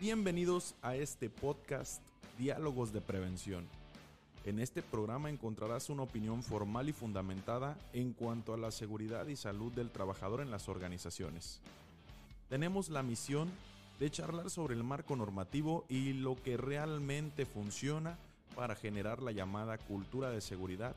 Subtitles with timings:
[0.00, 2.00] Bienvenidos a este podcast
[2.38, 3.66] Diálogos de Prevención.
[4.44, 9.34] En este programa encontrarás una opinión formal y fundamentada en cuanto a la seguridad y
[9.34, 11.60] salud del trabajador en las organizaciones.
[12.48, 13.50] Tenemos la misión
[13.98, 18.16] de charlar sobre el marco normativo y lo que realmente funciona
[18.54, 20.94] para generar la llamada cultura de seguridad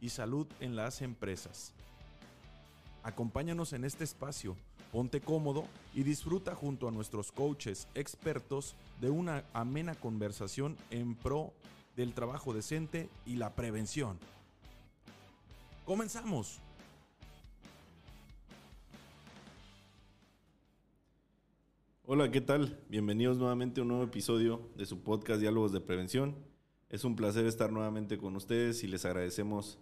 [0.00, 1.72] y salud en las empresas.
[3.02, 4.54] Acompáñanos en este espacio,
[4.94, 11.52] ponte cómodo y disfruta junto a nuestros coaches expertos de una amena conversación en pro
[11.96, 14.16] del trabajo decente y la prevención.
[15.84, 16.60] ¡Comenzamos!
[22.06, 22.78] Hola, ¿qué tal?
[22.88, 26.36] Bienvenidos nuevamente a un nuevo episodio de su podcast Diálogos de Prevención.
[26.88, 29.76] Es un placer estar nuevamente con ustedes y les agradecemos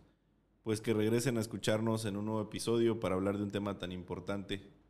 [0.63, 3.93] pues que regresen a escucharnos en un nuevo episodio para hablar de un tema tan
[3.93, 4.81] importante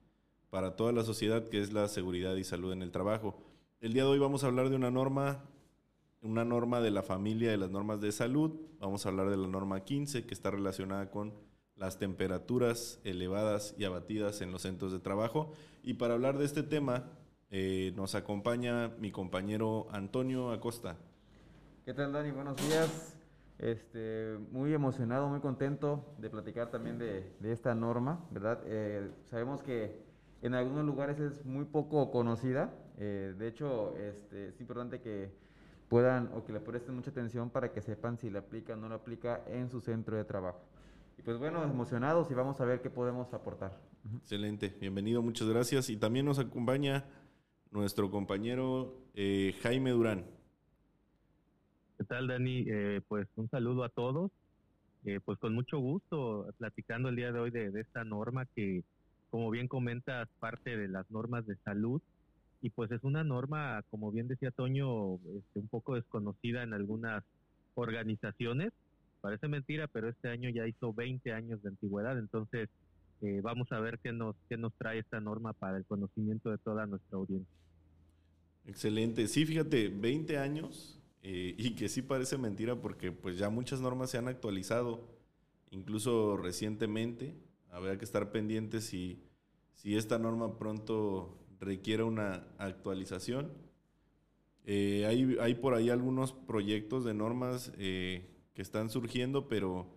[0.53, 3.39] para toda la sociedad que es la seguridad y salud en el trabajo.
[3.81, 5.43] El día de hoy vamos a hablar de una norma,
[6.21, 8.61] una norma de la familia de las normas de salud.
[8.79, 11.33] Vamos a hablar de la norma 15 que está relacionada con
[11.75, 15.55] las temperaturas elevadas y abatidas en los centros de trabajo.
[15.83, 17.05] Y para hablar de este tema
[17.49, 20.99] eh, nos acompaña mi compañero Antonio Acosta.
[21.87, 22.31] ¿Qué tal, Dani?
[22.31, 23.17] Buenos días.
[23.59, 28.61] Este, muy emocionado, muy contento de platicar también de, esta norma, ¿verdad?
[28.67, 30.12] Eh, sabemos que
[30.43, 32.75] en algunos lugares es muy poco conocida.
[32.99, 35.31] Eh, de hecho, este, es importante que
[35.89, 38.89] puedan o que le presten mucha atención para que sepan si le aplica o no
[38.89, 40.61] le aplica en su centro de trabajo.
[41.19, 43.79] Y pues bueno, emocionados y vamos a ver qué podemos aportar.
[44.17, 45.89] Excelente, bienvenido, muchas gracias.
[45.91, 47.05] Y también nos acompaña
[47.71, 50.27] nuestro compañero eh, Jaime Durán.
[51.99, 52.65] ¿Qué tal, Dani?
[52.69, 54.31] Eh, pues un saludo a todos.
[55.05, 58.85] Eh, pues con mucho gusto platicando el día de hoy de, esta norma que,
[59.33, 62.03] como bien comentas, parte de las normas de salud.
[62.61, 67.25] Y pues es una norma, como bien decía Toño, este, un poco desconocida en algunas
[67.75, 68.75] organizaciones.
[69.23, 72.19] Parece mentira, pero este año ya hizo 20 años de antigüedad.
[72.19, 72.69] Entonces,
[73.43, 76.85] vamos a ver qué nos, qué nos trae esta norma para el conocimiento de toda
[76.85, 77.57] nuestra audiencia.
[78.67, 79.29] Excelente.
[79.29, 84.11] Sí, fíjate, 20 años eh, y que sí parece mentira porque pues ya muchas normas
[84.11, 85.09] se han actualizado,
[85.71, 87.35] incluso recientemente.
[87.73, 89.19] Habrá que estar pendientes si,
[89.73, 93.51] si esta norma pronto requiere una actualización.
[94.67, 99.89] Eh, hay, hay, por ahí algunos proyectos de normas eh, que están surgiendo, pero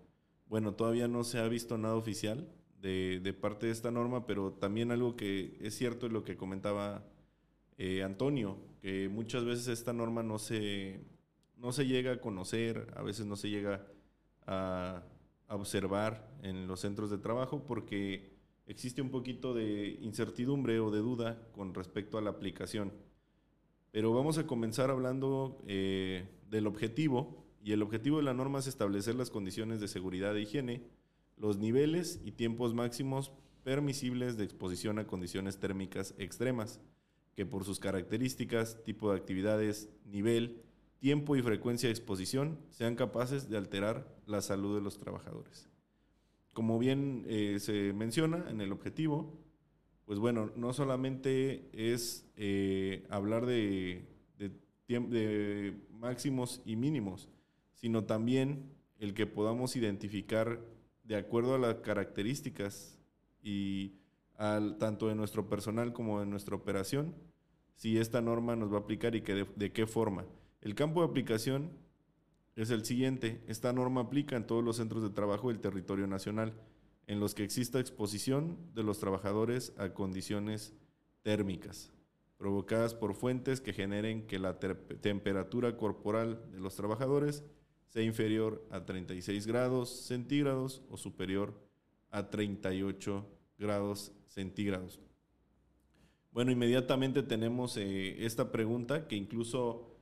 [0.48, 2.48] bueno, todavía no se ha visto nada oficial
[2.80, 6.38] de, de parte de esta norma, pero también algo que es cierto es lo que
[6.38, 7.04] comentaba
[7.78, 11.02] eh, Antonio, que muchas veces esta norma no se,
[11.58, 13.86] no se llega a conocer, a veces no se llega
[14.48, 15.04] a,
[15.48, 18.36] observar en los centros de trabajo porque
[18.68, 22.92] existe un poquito de incertidumbre o de duda con respecto a la aplicación.
[23.92, 28.68] Pero vamos a comenzar hablando eh, del objetivo, y el objetivo de la norma es
[28.68, 30.84] establecer las condiciones de seguridad e higiene,
[31.38, 33.32] los niveles y tiempos máximos
[33.64, 36.80] permisibles de exposición a condiciones térmicas extremas
[37.36, 40.62] que por sus características, tipo de actividades, nivel,
[41.00, 45.70] tiempo y frecuencia de exposición sean capaces de alterar la salud de los trabajadores.
[46.54, 49.38] Como bien eh, se menciona en el objetivo,
[50.06, 54.08] pues bueno, no solamente es eh, hablar de,
[54.88, 57.30] de máximos y mínimos,
[57.74, 60.62] sino también el que podamos identificar
[61.04, 62.98] de acuerdo a las características
[63.44, 63.94] y
[64.38, 67.14] al, tanto de nuestro personal como de nuestra operación,
[67.76, 70.26] si esta norma nos va a aplicar y que de, qué forma.
[70.66, 71.70] El campo de aplicación
[72.56, 73.40] es el siguiente.
[73.46, 76.56] Esta norma aplica en todos los centros de trabajo del territorio nacional,
[77.06, 80.74] en los que exista exposición de los trabajadores a condiciones
[81.22, 81.92] térmicas,
[82.40, 87.44] provocadas por fuentes que generen que la temperatura corporal de los trabajadores
[87.90, 91.54] sea inferior a 36 grados centígrados o superior
[92.10, 93.24] a 38
[93.60, 95.00] grados centígrados.
[96.32, 99.95] Bueno, inmediatamente tenemos eh, esta pregunta que incluso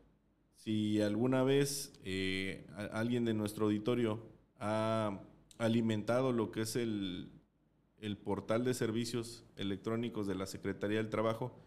[0.64, 4.24] si alguna vez eh, alguien de nuestro auditorio
[4.60, 5.20] ha
[5.58, 7.30] alimentado lo que es el,
[8.24, 11.60] portal de servicios electrónicos de la Secretaría del Trabajo,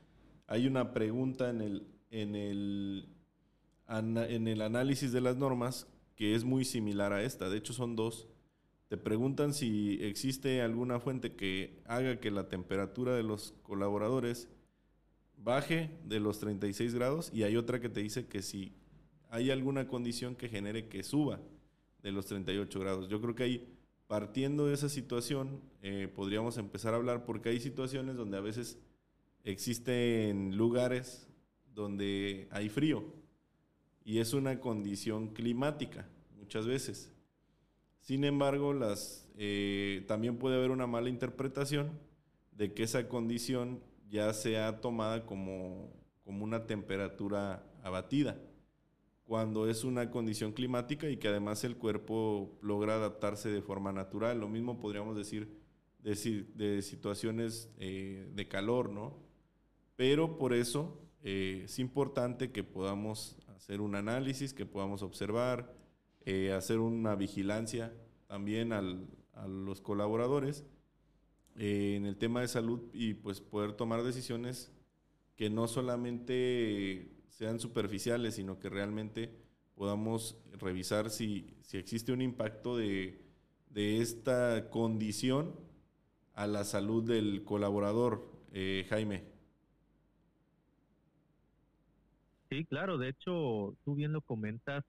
[0.47, 3.09] hay una pregunta en el, en el,
[3.89, 7.51] en el análisis de las normas que es muy similar a esta.
[7.51, 8.29] De hecho, son dos
[8.89, 14.49] te preguntan si existe alguna fuente que haga que la temperatura de los colaboradores
[15.37, 18.73] baje de los 36 grados y hay otra que te dice que si
[19.31, 21.40] hay alguna condición que genere que suba
[22.02, 23.08] de los 38 grados.
[23.08, 23.69] Yo creo que ahí,
[24.06, 28.78] partiendo de esa situación, eh, podríamos empezar a hablar porque hay situaciones donde a veces
[29.44, 31.28] existen lugares
[31.75, 33.05] donde hay frío.
[34.05, 37.12] Y es una condición climática, muchas veces.
[38.00, 41.90] Sin embargo, las, eh, también puede haber una mala interpretación
[42.52, 45.93] de que esa condición ya sea tomada como,
[46.25, 48.38] como una temperatura abatida,
[49.26, 54.38] cuando es una condición climática y que además el cuerpo logra adaptarse de forma natural.
[54.38, 55.61] Lo mismo podríamos decir
[55.99, 59.19] de, de situaciones eh, de calor, ¿no?
[59.96, 65.75] Pero por eso eh, es importante que podamos hacer un análisis, que podamos observar,
[66.25, 67.93] eh, hacer una vigilancia
[68.28, 68.82] también a
[69.49, 70.64] los colaboradores
[71.56, 74.70] en el tema de salud y pues poder tomar decisiones
[75.37, 79.31] que no solamente sean superficiales, sino que realmente
[79.75, 83.21] podamos revisar si, si existe un impacto de,
[83.69, 85.55] de, esta condición
[86.33, 89.25] a la salud del colaborador, eh, Jaime.
[92.49, 94.83] Sí, claro, de hecho, tú bien lo comentas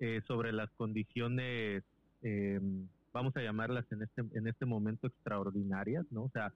[0.00, 1.84] eh, sobre las condiciones,
[2.22, 6.24] em, vamos a llamarlas en este, en este momento extraordinarias, ¿no?
[6.24, 6.50] O sea,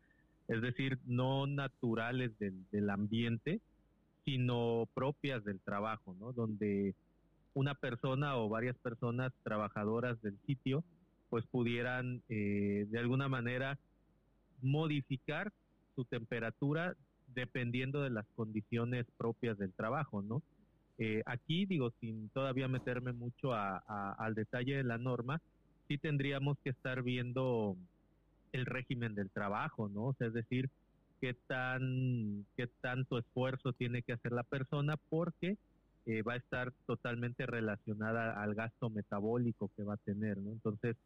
[0.49, 3.61] es decir, no naturales del, del ambiente,
[4.29, 6.35] sino propias del trabajo, ¿no?
[6.35, 6.95] Donde
[7.55, 10.85] una persona o varias personas trabajadoras del sitio
[11.31, 13.79] pues pudieran eh, de alguna manera
[14.61, 15.51] modificar
[15.95, 16.95] su temperatura
[17.35, 20.43] dependiendo de las condiciones propias del trabajo, ¿no?
[20.99, 25.41] Eh, aquí, digo, sin todavía meterme mucho al detalle de la norma,
[25.87, 27.79] sí tendríamos que estar viendo
[28.53, 30.09] el régimen del trabajo, ¿no?
[30.09, 30.69] O sea, es decir,
[31.21, 35.57] qué tan qué tanto esfuerzo tiene que hacer la persona porque
[36.07, 40.97] eh, va a estar totalmente relacionada al gasto metabólico que va a tener no entonces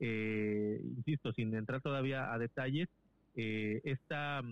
[0.00, 2.88] eh, insisto sin entrar todavía a detalles
[3.36, 4.42] eh, esta,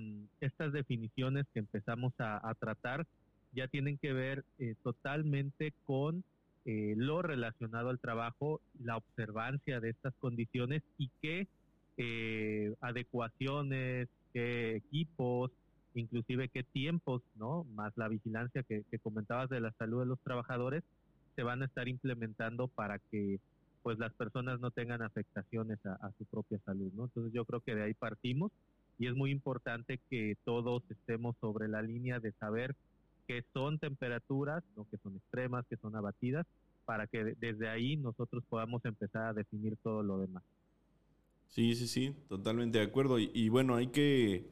[0.40, 3.06] estas definiciones que empezamos a, tratar
[3.52, 4.44] ya tienen que ver
[4.82, 6.22] totalmente con
[6.64, 11.46] lo relacionado al trabajo, la observancia de estas condiciones y qué
[12.80, 15.50] adecuaciones, qué equipos,
[15.94, 17.64] inclusive qué tiempos, ¿no?
[17.74, 20.84] Más la vigilancia que, comentabas de la salud de los trabajadores,
[21.36, 23.40] se van a estar implementando para que
[23.82, 27.04] pues las personas no tengan afectaciones a, su propia salud, ¿no?
[27.04, 28.52] Entonces yo creo que de ahí partimos
[28.98, 32.76] y es muy importante que todos estemos sobre la línea de saber
[33.26, 34.86] qué son temperaturas, ¿no?
[34.90, 36.46] que son extremas, que son abatidas,
[36.84, 40.42] para que desde ahí nosotros podamos empezar a definir todo lo demás.
[41.46, 43.18] Sí, sí, sí, totalmente de acuerdo.
[43.18, 44.50] Y, bueno, hay que,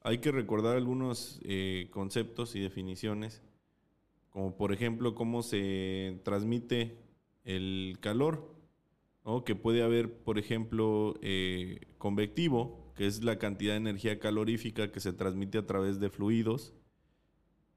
[0.00, 3.42] hay que recordar algunos eh, conceptos y definiciones,
[4.30, 6.96] como por ejemplo cómo se transmite
[7.44, 8.54] el calor,
[9.24, 9.44] ¿no?
[9.44, 15.00] que puede haber, por ejemplo, eh, convectivo, que es la cantidad de energía calorífica que
[15.00, 16.74] se transmite a través de fluidos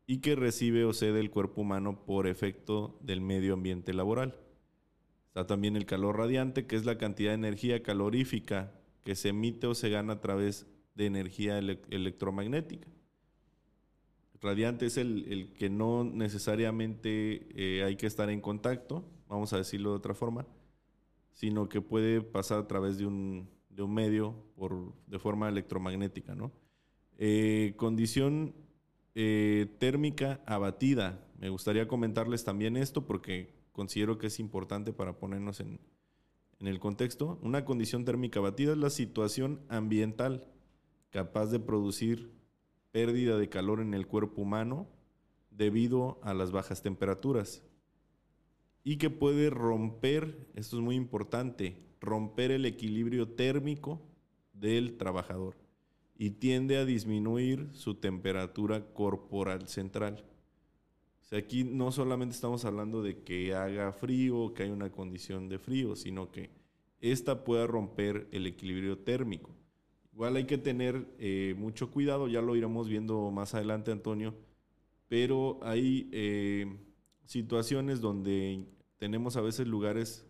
[0.07, 4.35] y que recibe o cede el cuerpo humano por efecto del medio ambiente laboral.
[5.31, 8.73] Está también el calor radiante, que es la cantidad de energía calorífica
[9.05, 12.89] que se emite o se gana a través de energía electromagnética.
[14.41, 19.91] Radiante es el, que no necesariamente eh, hay que estar en contacto, vamos a decirlo
[19.91, 20.45] de otra forma,
[21.31, 23.47] sino que puede pasar a través de un,
[23.87, 26.35] medio por, de forma electromagnética.
[26.35, 26.51] ¿no?
[27.17, 28.53] Eh, condición
[29.15, 31.25] eh, térmica abatida.
[31.39, 35.79] Me gustaría comentarles también esto porque considero que es importante para ponernos en,
[36.59, 37.39] el contexto.
[37.41, 40.45] Una condición térmica batida es la situación ambiental
[41.09, 42.31] capaz de producir
[42.91, 44.87] pérdida de calor en el cuerpo humano
[45.49, 47.63] debido a las bajas temperaturas
[48.83, 54.01] y que puede romper, esto es muy importante, romper el equilibrio térmico
[54.53, 55.55] del trabajador
[56.15, 60.23] y tiende a disminuir su temperatura corporal central
[61.37, 65.95] aquí no solamente estamos hablando de que haga frío, que hay una condición de frío,
[65.95, 66.49] sino que
[66.99, 69.49] esta pueda romper el equilibrio térmico.
[70.13, 74.35] Igual hay que tener eh, mucho cuidado, ya lo iremos viendo más adelante, Antonio,
[75.07, 76.77] pero hay eh,
[77.25, 78.65] situaciones donde
[78.97, 80.25] tenemos a veces lugares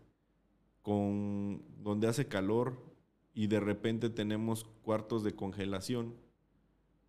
[0.81, 2.79] con, donde hace calor
[3.34, 6.13] y de repente tenemos cuartos de congelación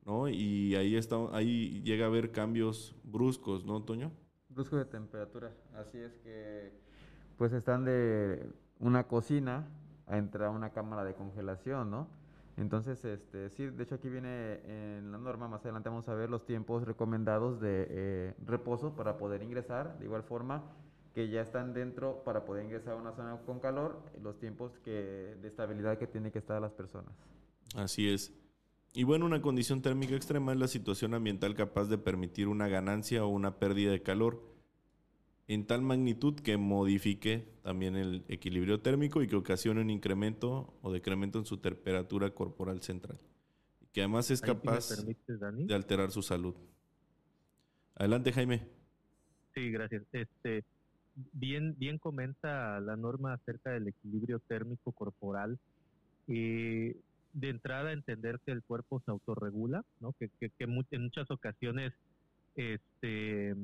[0.05, 0.29] ¿no?
[0.29, 4.13] Y ahí, está, ahí llega a haber cambios bruscos, ¿no, Toño?
[4.49, 6.73] Bruscos de temperatura, así es que
[7.37, 9.67] pues están de una cocina
[10.07, 12.09] a entrar a una cámara de congelación, ¿no?
[12.57, 16.29] Entonces, este, sí, de hecho aquí viene en la norma, más adelante vamos a ver
[16.29, 20.63] los tiempos recomendados de eh, reposo para poder ingresar, de igual forma
[21.15, 25.37] que ya están dentro para poder ingresar a una zona con calor, los tiempos que,
[25.41, 27.15] de estabilidad que tienen que estar las personas.
[27.75, 28.33] Así es.
[28.95, 33.25] Y bueno, una condición térmica extrema es la situación ambiental capaz de permitir una ganancia
[33.25, 34.43] o una pérdida de calor
[35.49, 40.93] en tal magnitud que modifique también el equilibrio térmico y que ocasione un incremento o
[40.93, 43.19] decremento en su temperatura corporal central.
[43.93, 46.55] Que además es capaz de alterar su salud.
[47.95, 48.67] Adelante, Jaime.
[49.55, 50.03] Sí, gracias.
[50.13, 50.65] Este,
[51.33, 55.59] bien, bien comenta la norma acerca del equilibrio térmico corporal.
[56.29, 56.97] Eh,
[57.33, 60.13] de entrada, entender que el cuerpo se autorregula, ¿no?
[60.13, 61.93] que, que, que en muchas ocasiones
[62.55, 63.55] este,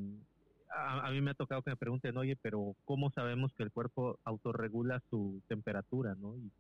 [0.71, 4.19] a, mí me ha tocado que me pregunten, oye, pero ¿cómo sabemos que el cuerpo
[4.25, 6.15] autorregula su temperatura?
[6.19, 6.37] ¿no?
[6.37, 6.51] Y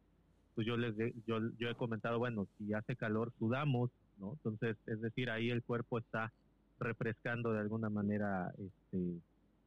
[0.55, 0.95] pues yo les
[1.27, 4.33] yo, yo he comentado, bueno, si hace calor, sudamos, ¿no?
[4.33, 6.33] Entonces, es decir, ahí el cuerpo está
[6.81, 9.21] refrescando de alguna manera este,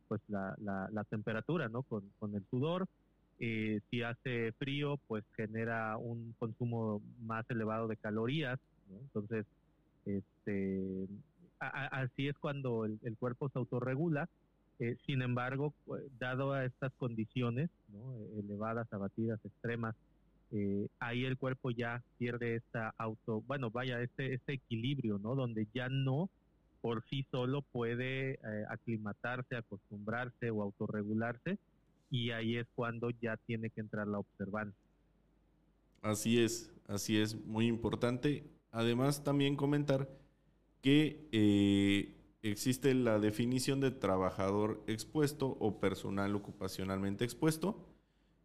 [0.10, 1.83] pues la, la, temperatura, ¿no?
[1.83, 2.88] Con, con el sudor.
[3.43, 8.60] Eh, si hace frío, pues genera un consumo más elevado de calorías.
[8.89, 9.48] Entonces,
[10.05, 11.07] este,
[11.60, 14.29] así es cuando el, cuerpo se autorregula.
[14.79, 15.74] Eh, sin embargo,
[16.19, 18.15] dado a estas condiciones ¿no?
[18.39, 19.95] elevadas, abatidas, extremas,
[20.51, 25.33] eh, ahí el cuerpo ya pierde esta auto, bueno, vaya, este, este equilibrio, ¿no?
[25.33, 26.29] Donde ya no
[26.81, 31.57] por sí solo puede eh, aclimatarse, acostumbrarse o autorregularse,
[32.12, 34.77] y ahí es cuando ya tiene que entrar la observancia.
[36.01, 38.44] Así es, así es, muy importante.
[38.72, 40.10] Además, también comentar
[40.82, 47.88] que eh, existe la definición de trabajador expuesto o personal ocupacionalmente expuesto.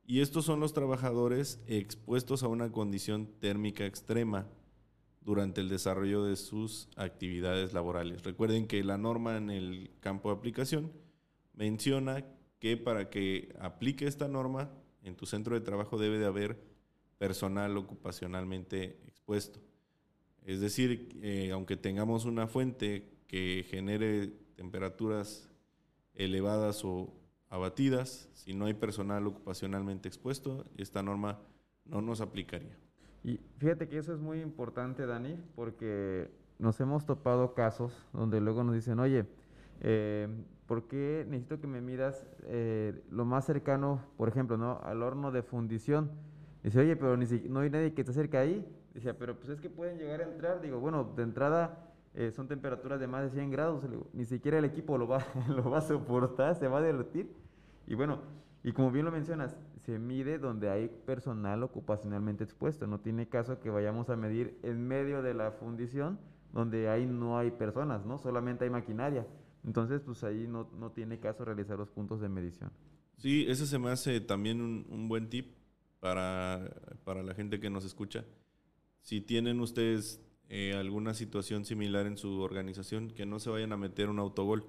[0.06, 4.46] Y estos son los trabajadores expuestos a una condición térmica extrema
[5.22, 8.22] durante el desarrollo de sus actividades laborales.
[8.22, 10.92] Recuerden que la norma en el campo de aplicación
[11.54, 12.24] menciona
[12.58, 14.70] que para que aplique esta norma
[15.02, 16.58] en tu centro de trabajo debe de haber
[17.18, 19.60] personal ocupacionalmente expuesto.
[20.44, 25.50] Es decir, eh, aunque tengamos una fuente que genere temperaturas
[26.14, 27.12] elevadas o
[27.48, 31.40] abatidas, si no hay personal ocupacionalmente expuesto, esta norma
[31.84, 32.76] no nos aplicaría.
[33.24, 38.64] Y fíjate que eso es muy importante, Dani, porque nos hemos topado casos donde luego
[38.64, 39.26] nos dicen, oye,
[39.80, 40.28] eh,
[40.66, 44.80] ¿por qué necesito que me midas eh, lo más cercano, por ejemplo, ¿no?
[44.82, 46.10] al horno de fundición?
[46.62, 48.66] Dice, oye, pero ni no hay nadie que te acerque ahí.
[48.94, 50.60] Dice, pero pues es que pueden llegar a entrar.
[50.60, 53.84] Digo, bueno, de entrada eh, son temperaturas de más de 100 grados.
[54.12, 57.30] ni siquiera el equipo lo va, lo va a soportar, se va a derretir.
[57.86, 58.20] Y bueno,
[58.64, 62.88] y como bien lo mencionas, se mide donde hay personal ocupacionalmente expuesto.
[62.88, 66.18] No tiene caso que vayamos a medir en medio de la fundición
[66.52, 68.18] donde ahí no hay personas, ¿no?
[68.18, 69.24] Solamente hay maquinaria.
[69.66, 72.70] Entonces, pues ahí no, no tiene caso realizar los puntos de medición.
[73.18, 75.54] Sí, ese se me hace también un, buen tip
[76.00, 76.70] para,
[77.04, 78.24] para, la gente que nos escucha.
[79.02, 83.76] Si tienen ustedes eh, alguna situación similar en su organización, que no se vayan a
[83.76, 84.64] meter un autogol.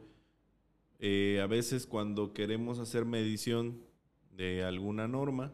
[0.99, 3.83] Eh, a veces cuando queremos hacer medición
[4.31, 5.53] de alguna norma,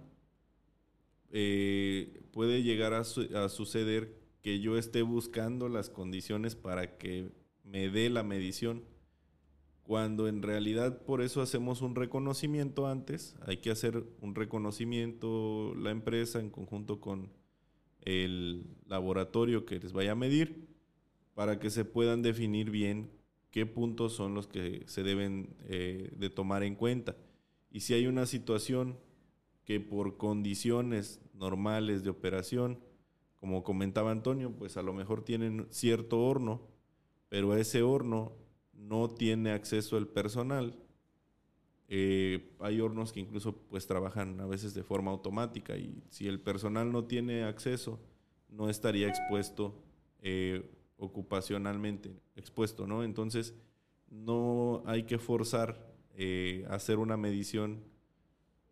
[1.31, 7.31] eh, puede llegar a, suceder que yo esté buscando las condiciones para que
[7.63, 8.83] me dé la medición,
[9.83, 15.91] cuando en realidad por eso hacemos un reconocimiento antes, hay que hacer un reconocimiento la
[15.91, 17.29] empresa en conjunto con
[18.01, 20.67] el laboratorio que les vaya a medir
[21.33, 23.11] para que se puedan definir bien
[23.51, 27.15] qué puntos son los que se deben eh, de tomar en cuenta.
[27.71, 28.97] Y si hay una situación
[29.65, 32.79] que por condiciones normales de operación,
[33.39, 36.61] como comentaba Antonio, pues a lo mejor tienen cierto horno,
[37.29, 38.33] pero ese horno
[38.87, 40.75] no tiene acceso al personal.
[41.87, 46.39] Eh, hay hornos que incluso pues trabajan a veces de forma automática y si el
[46.39, 47.99] personal no tiene acceso,
[48.49, 49.81] no estaría expuesto
[50.21, 53.03] eh, ocupacionalmente, expuesto, ¿no?
[53.03, 53.53] Entonces,
[54.09, 57.83] no hay que forzar eh, hacer una medición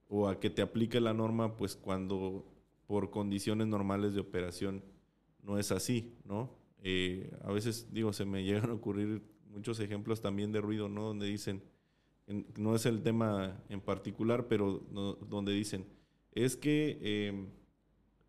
[0.07, 2.45] o a que te aplique la norma, pues cuando
[2.85, 4.83] por condiciones normales de operación
[5.41, 6.59] no es así, ¿no?
[7.43, 11.03] A veces, digo, se me llegan a ocurrir muchos ejemplos también de ruido, ¿no?
[11.03, 11.61] Donde dicen,
[12.57, 14.79] no es el tema en particular, pero
[15.29, 15.85] donde dicen,
[16.31, 17.47] es que eh,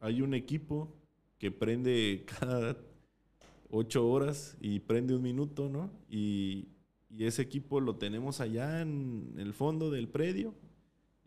[0.00, 0.94] hay un equipo
[1.38, 2.76] que prende cada
[3.70, 5.90] ocho horas y prende un minuto, ¿no?
[6.08, 6.68] Y,
[7.08, 10.54] y ese equipo lo tenemos allá en el fondo del predio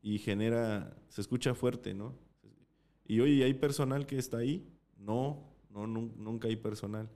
[0.01, 2.13] y genera, se escucha fuerte, ¿no?
[3.07, 4.67] Y oye, ¿hay personal que está ahí?
[4.97, 7.09] No, no, nunca hay personal.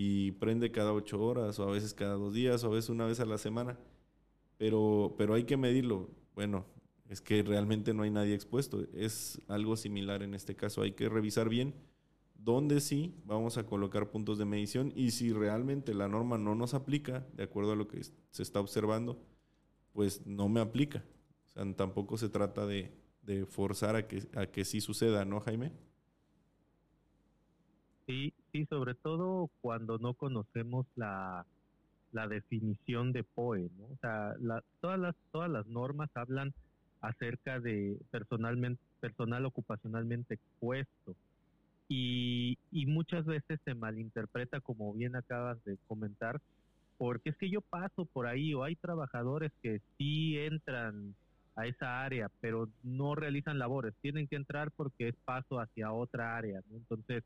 [0.00, 3.06] Y prende cada ocho horas, o a veces cada dos días, o a veces una
[3.06, 3.76] vez a la semana.
[4.58, 6.10] Pero, pero hay que medirlo.
[6.34, 6.66] Bueno,
[7.08, 8.86] es que realmente no hay nadie expuesto.
[8.94, 10.82] Es algo similar en este caso.
[10.82, 11.74] Hay que revisar bien
[12.36, 16.74] dónde sí vamos a colocar puntos de medición y si realmente la norma no nos
[16.74, 19.20] aplica, de acuerdo a lo que se está observando,
[19.92, 21.04] pues no me aplica.
[21.46, 25.40] O sea, tampoco se trata de, de forzar a que, a que sí suceda, ¿no,
[25.40, 25.72] Jaime?
[28.06, 31.46] Sí, sí, sobre todo cuando no conocemos la,
[32.12, 33.84] la definición de POE, ¿no?
[33.86, 34.34] O sea,
[34.80, 36.52] todas las todas las normas hablan
[37.00, 41.14] acerca de personalmente personal ocupacionalmente expuesto.
[41.88, 46.38] Y, y muchas veces se malinterpreta como bien acabas de comentar
[46.98, 51.14] porque es que yo paso por ahí o hay trabajadores que sí entran
[51.56, 53.94] a esa área pero no realizan labores.
[54.02, 57.24] Tienen que entrar porque es paso hacia otra área entonces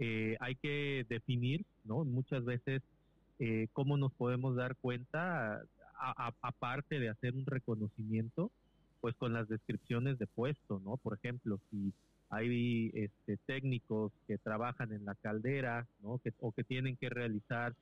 [0.00, 2.82] eh, hay que definir no muchas veces
[3.38, 5.62] eh, cómo nos podemos dar cuenta,
[6.42, 8.50] aparte de hacer un reconocimiento,
[9.00, 10.96] pues con las descripciones de puesto, ¿no?
[10.96, 11.92] Por ejemplo, si
[12.30, 16.18] hay este, técnicos que trabajan en la caldera, ¿no?
[16.18, 17.74] Que, o que tienen que realizar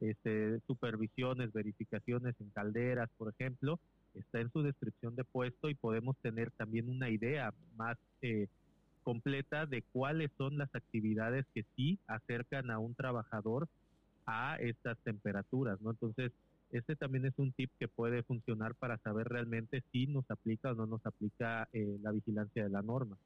[0.00, 3.80] este, supervisiones, verificaciones en calderas, por ejemplo,
[4.14, 8.48] está en su descripción de puesto y podemos tener también una idea más eh,
[9.04, 13.68] completa de cuáles son las actividades que sí acercan a un trabajador
[14.26, 15.90] a estas temperaturas, ¿no?
[15.90, 16.32] Entonces,
[16.70, 20.74] este también es un tip que puede funcionar para saber realmente si nos aplica o
[20.74, 23.16] no nos aplica eh, la vigilancia de la norma.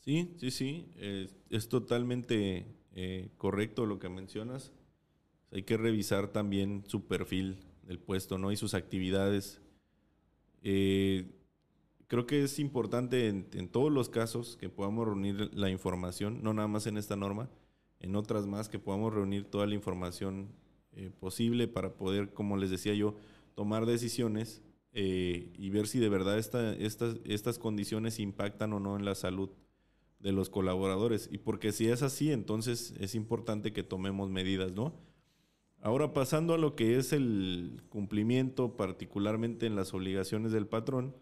[0.00, 0.86] Sí, sí, sí,
[1.50, 4.72] es, totalmente eh, correcto lo que mencionas.
[5.52, 8.52] Hay que revisar también su perfil del puesto, ¿no?
[8.52, 9.60] Y sus actividades.
[10.62, 11.39] Eh,
[12.10, 16.52] creo que es importante en, en, todos los casos que podamos reunir la información, no
[16.52, 17.48] nada más en esta norma,
[18.00, 20.48] en otras más, que podamos reunir toda la información
[20.96, 23.14] eh, posible para poder, como les decía yo,
[23.54, 24.60] tomar decisiones
[24.92, 29.14] eh, y ver si de verdad esta, estas, estas condiciones impactan o no en la
[29.14, 29.50] salud
[30.18, 31.28] de los colaboradores.
[31.30, 34.94] Y porque si es así, entonces es importante que tomemos medidas, ¿no?
[35.80, 41.14] Ahora pasando a lo que es el cumplimiento, particularmente en las obligaciones del patrón,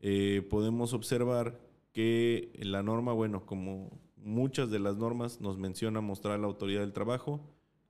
[0.00, 1.58] eh, podemos observar
[1.92, 6.80] que la norma, bueno, como muchas de las normas nos menciona mostrar a la autoridad
[6.80, 7.40] del trabajo,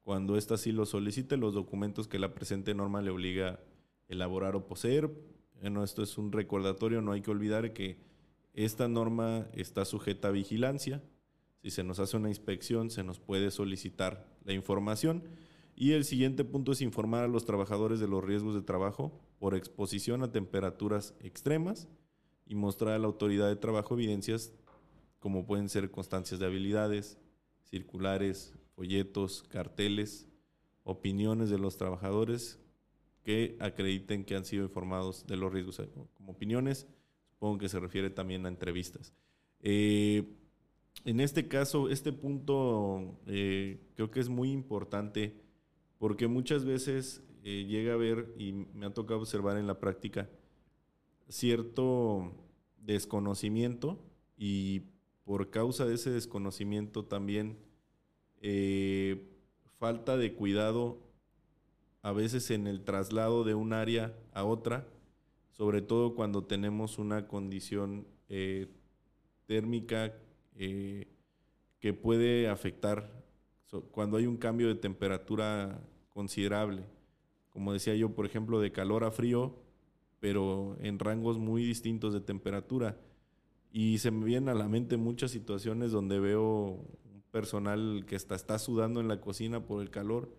[0.02, 3.60] cuando ésta sí lo solicite, los documentos que la presente norma le obliga a
[4.06, 5.10] elaborar o poseer.
[5.60, 7.98] Bueno, esto es un recordatorio, no hay que olvidar que
[8.54, 11.02] esta norma está sujeta a vigilancia.
[11.60, 15.24] Si se nos hace una inspección, se nos puede solicitar la información.
[15.78, 19.54] Y el siguiente punto es informar a los trabajadores de los riesgos de trabajo por
[19.54, 21.86] exposición a temperaturas extremas
[22.46, 24.54] y mostrar a la autoridad de trabajo evidencias
[25.18, 27.18] como pueden ser constancias de habilidades,
[27.64, 30.28] circulares, folletos, carteles,
[30.82, 32.58] opiniones de los trabajadores
[33.22, 35.82] que acrediten que han sido informados de los riesgos.
[36.14, 36.86] Como opiniones,
[37.32, 39.12] supongo que se refiere también a entrevistas.
[39.60, 40.24] Eh,
[41.04, 45.44] en este caso, este punto eh, creo que es muy importante
[45.98, 50.28] porque muchas veces eh, llega a ver, y me ha tocado observar en la práctica,
[51.28, 52.32] cierto
[52.78, 53.98] desconocimiento
[54.36, 54.82] y
[55.24, 57.56] por causa de ese desconocimiento también
[58.40, 59.28] eh,
[59.78, 60.98] falta de cuidado
[62.02, 64.86] a veces en el traslado de un área a otra,
[65.50, 68.68] sobre todo cuando tenemos una condición eh,
[69.46, 70.14] térmica
[70.56, 73.25] que puede afectar
[73.90, 76.84] cuando hay un cambio de temperatura considerable.
[77.50, 79.56] Como decía yo, por ejemplo, de calor a frío,
[80.20, 82.98] pero en rangos muy distintos de temperatura.
[83.70, 88.34] Y se me vienen a la mente muchas situaciones donde veo un personal que está,
[88.34, 90.34] está sudando en la cocina por el calor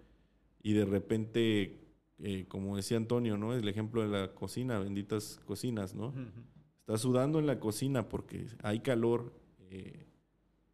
[0.64, 1.80] y de repente,
[2.20, 3.54] eh, como decía Antonio, ¿no?
[3.54, 6.14] Es el ejemplo de la cocina, benditas cocinas, ¿no?
[6.80, 9.34] Está sudando en la cocina porque hay calor
[9.70, 10.08] eh,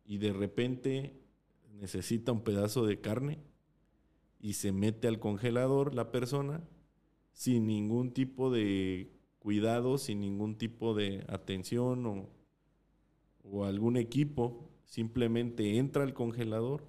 [0.06, 1.23] y de repente
[1.74, 3.40] necesita un pedazo de carne
[4.40, 6.64] y se mete al congelador la persona
[7.32, 12.30] sin ningún tipo de cuidado, sin ningún tipo de atención o
[13.44, 16.86] o algún equipo simplemente entra al congelador,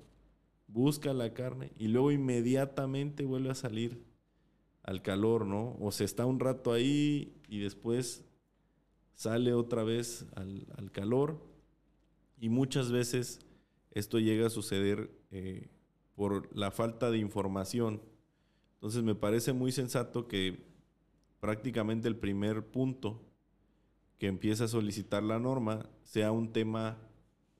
[0.66, 4.04] busca la carne y luego inmediatamente vuelve a salir
[4.82, 5.76] al calor, ¿no?
[5.80, 8.24] O se está un rato ahí y después
[9.14, 11.40] sale otra vez al, calor
[12.38, 13.40] y muchas veces
[13.94, 15.68] esto llega a suceder eh,
[16.14, 18.02] por la falta de información.
[18.74, 20.66] Entonces me parece muy sensato que
[21.40, 23.22] prácticamente el primer punto
[24.18, 26.98] que empieza a solicitar la norma sea un tema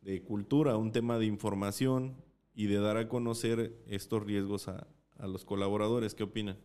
[0.03, 2.17] de cultura, un tema de información
[2.55, 4.87] y de dar a conocer estos riesgos a,
[5.21, 6.15] los colaboradores.
[6.15, 6.59] ¿Qué opinan?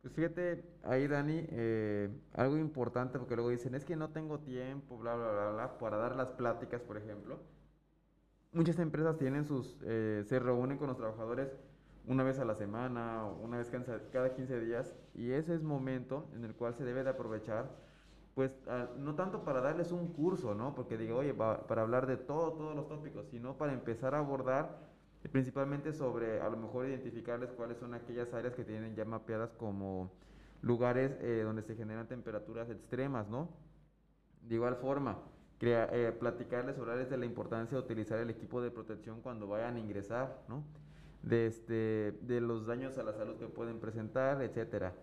[0.00, 4.98] Pues fíjate, ahí Dani, eh, algo importante porque luego dicen, es que no tengo tiempo,
[4.98, 7.38] bla, bla, bla, bla, para dar las pláticas, por ejemplo.
[8.52, 11.56] Muchas empresas tienen sus, eh, se reúnen con los trabajadores
[12.06, 13.70] una vez a la semana o una vez
[14.12, 17.70] cada 15 días y ese es momento en el cual se debe de aprovechar
[18.34, 18.52] pues
[18.96, 20.72] no tanto para darles un curso, ¿no?
[20.72, 24.78] Porque digo, oye, para hablar de todo, todos los tópicos, sino para empezar a abordar
[25.32, 30.12] principalmente sobre a lo mejor identificarles cuáles son aquellas áreas que tienen ya mapeadas como
[30.62, 33.48] lugares eh, donde se generan temperaturas extremas, ¿no?
[34.42, 35.18] De igual forma,
[35.60, 39.78] eh, platicarles sobre de la importancia de utilizar el equipo de protección cuando vayan a
[39.78, 40.64] ingresar, ¿no?
[41.22, 44.94] De, este, de los daños a la salud que pueden presentar, etcétera.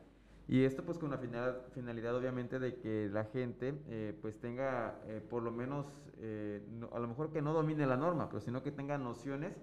[0.48, 5.42] Y esto pues con la finalidad, obviamente de que la gente eh, pues tenga por
[5.42, 5.88] lo menos,
[6.92, 9.58] a lo mejor que no domine la norma, pero sino que tenga nociones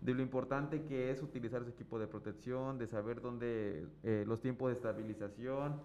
[0.00, 4.40] de lo importante que es utilizar su equipo de protección, de saber dónde eh, los
[4.40, 5.80] tiempos de estabilización,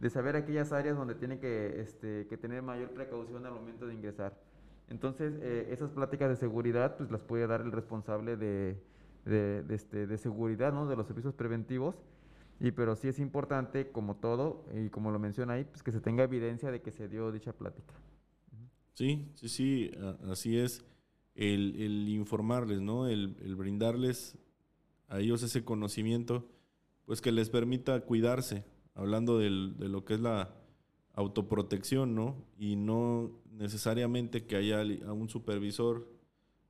[0.00, 3.94] de saber aquellas áreas donde tiene que, este, que tener mayor precaución al momento de
[3.94, 4.38] ingresar.
[4.88, 8.76] Entonces, eh, esas pláticas de seguridad, pues las puede dar el responsable de,
[9.24, 10.86] de, este, de seguridad, ¿no?
[10.86, 11.96] De los servicios preventivos.
[12.60, 16.00] Y pero sí es importante, como todo, y como lo menciona ahí, pues que se
[16.00, 17.92] tenga evidencia de que se dio dicha plática.
[18.94, 19.90] Sí, sí, sí,
[20.30, 20.82] así es
[21.34, 23.08] el, informarles, ¿no?
[23.08, 24.38] El, brindarles
[25.08, 26.48] a ellos ese conocimiento,
[27.04, 28.64] pues que les permita cuidarse,
[28.96, 30.50] hablando de lo que es la
[31.14, 32.36] autoprotección, ¿no?
[32.58, 34.82] Y no necesariamente que haya
[35.12, 36.06] un supervisor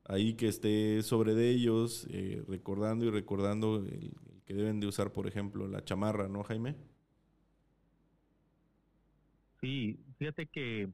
[0.05, 4.13] ahí que esté sobre de ellos, eh, recordando y recordando el,
[4.45, 6.77] que deben de usar, por ejemplo, la chamarra, ¿no, Jaime?
[9.61, 10.89] Sí, fíjate que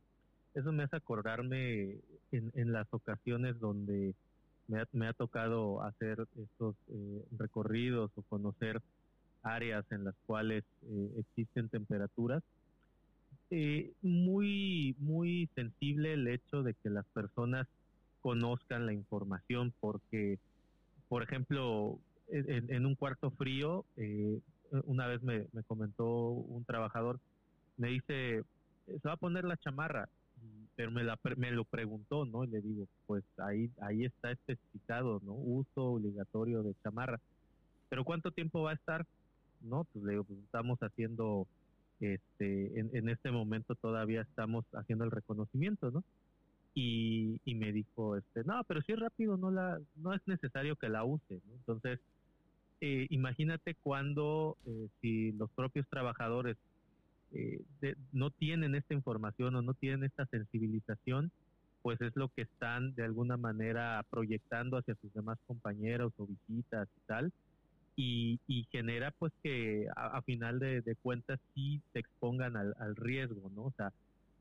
[0.54, 1.98] eso me hace acordarme
[2.30, 4.14] en, las ocasiones donde
[4.92, 8.80] me ha, tocado hacer estos eh, recorridos o conocer
[9.42, 12.42] áreas en las cuales eh, existen temperaturas.
[13.50, 17.66] Eh, muy, muy sensible el hecho de que las personas
[18.20, 20.38] conozcan la información porque,
[21.08, 23.84] por ejemplo, en, un cuarto frío,
[24.84, 27.18] una vez me, me comentó un trabajador,
[27.76, 28.44] me dice,
[28.86, 30.08] se va a poner la chamarra
[30.76, 32.44] pero me, la, me lo preguntó, ¿no?
[32.44, 35.32] Y le digo, pues ahí, ahí está especificado, ¿no?
[35.32, 37.20] Uso obligatorio de chamarra.
[37.88, 39.06] Pero ¿cuánto tiempo va a estar?
[39.62, 41.46] No, pues le digo, pues estamos haciendo,
[42.00, 46.04] este, en, en este momento todavía estamos haciendo el reconocimiento, ¿no?
[46.74, 50.76] Y, y me dijo, este, no, pero si es rápido, no la, no es necesario
[50.76, 51.40] que la use.
[51.52, 52.00] Entonces,
[52.80, 56.56] eh, imagínate cuando, eh, si los propios trabajadores
[57.32, 57.62] eh,
[58.12, 61.30] no tienen esta información o no tienen esta sensibilización,
[61.82, 66.88] pues es lo que están de alguna manera proyectando hacia sus demás compañeros o visitas
[66.96, 67.32] y tal.
[67.94, 68.38] Y,
[68.70, 73.64] genera pues que a, final de, cuentas sí se expongan al, riesgo, ¿no?
[73.64, 73.92] O sea,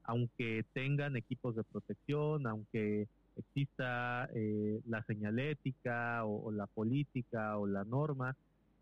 [0.04, 7.84] aunque tengan equipos de protección, aunque exista eh, la señalética o, la política o la
[7.84, 8.36] norma,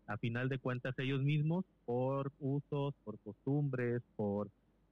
[0.06, 4.48] a final de cuentas ellos mismos por usos, por costumbres, por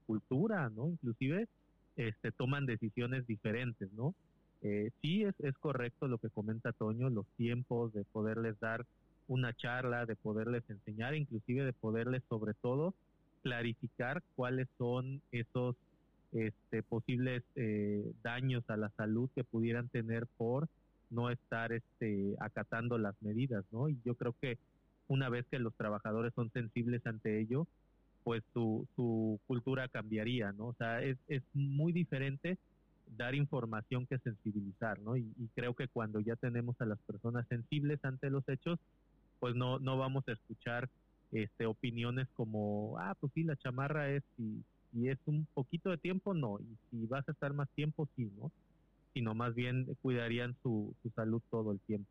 [0.07, 0.89] cultura, ¿no?
[0.89, 1.47] Inclusive
[1.97, 4.15] este, toman decisiones diferentes, ¿no?
[4.63, 8.85] Eh, sí es, es correcto lo que comenta Toño, los tiempos de poderles dar
[9.29, 12.95] una charla, de poderles enseñar, inclusive de poderles sobre todo
[13.43, 15.77] clarificar cuáles son esos
[16.33, 20.69] este, posibles eh, daños a la salud que pudieran tener por
[21.11, 23.89] no estar este, acatando las medidas, ¿no?
[23.89, 24.59] Y yo creo que
[25.07, 27.67] una vez que los trabajadores son sensibles ante ello,
[28.25, 30.67] pues su, su cultura cambiaría, ¿no?
[30.67, 32.59] O sea, es, es muy diferente
[33.17, 35.17] dar información que sensibilizar, ¿no?
[35.17, 38.79] Y, creo que cuando ya tenemos a las personas sensibles ante los hechos,
[39.41, 40.89] pues no, no vamos a escuchar
[41.33, 45.99] este, opiniones como, ah, pues sí, la chamarra es, y, y es un poquito de
[45.99, 48.51] tiempo, no, y si vas a estar más tiempo, sí, ¿no?
[49.15, 52.09] Sino más bien cuidarían su, su salud todo el tiempo.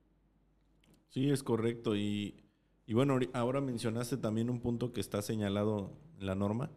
[1.10, 2.44] Sí, es correcto, y
[2.88, 6.72] y bueno, ahora mencionaste también un punto que está señalado en la norma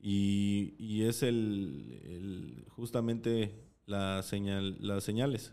[0.00, 5.52] y, es el, justamente la señal, las señales.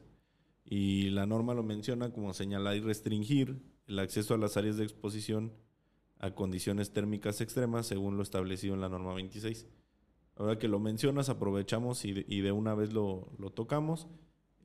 [0.64, 4.84] Y la norma lo menciona como señalar y restringir el acceso a las áreas de
[4.84, 5.54] exposición
[6.20, 9.68] a condiciones térmicas extremas según lo establecido en la norma 26.
[10.36, 14.08] Ahora que lo mencionas, aprovechamos y de, una vez lo, tocamos.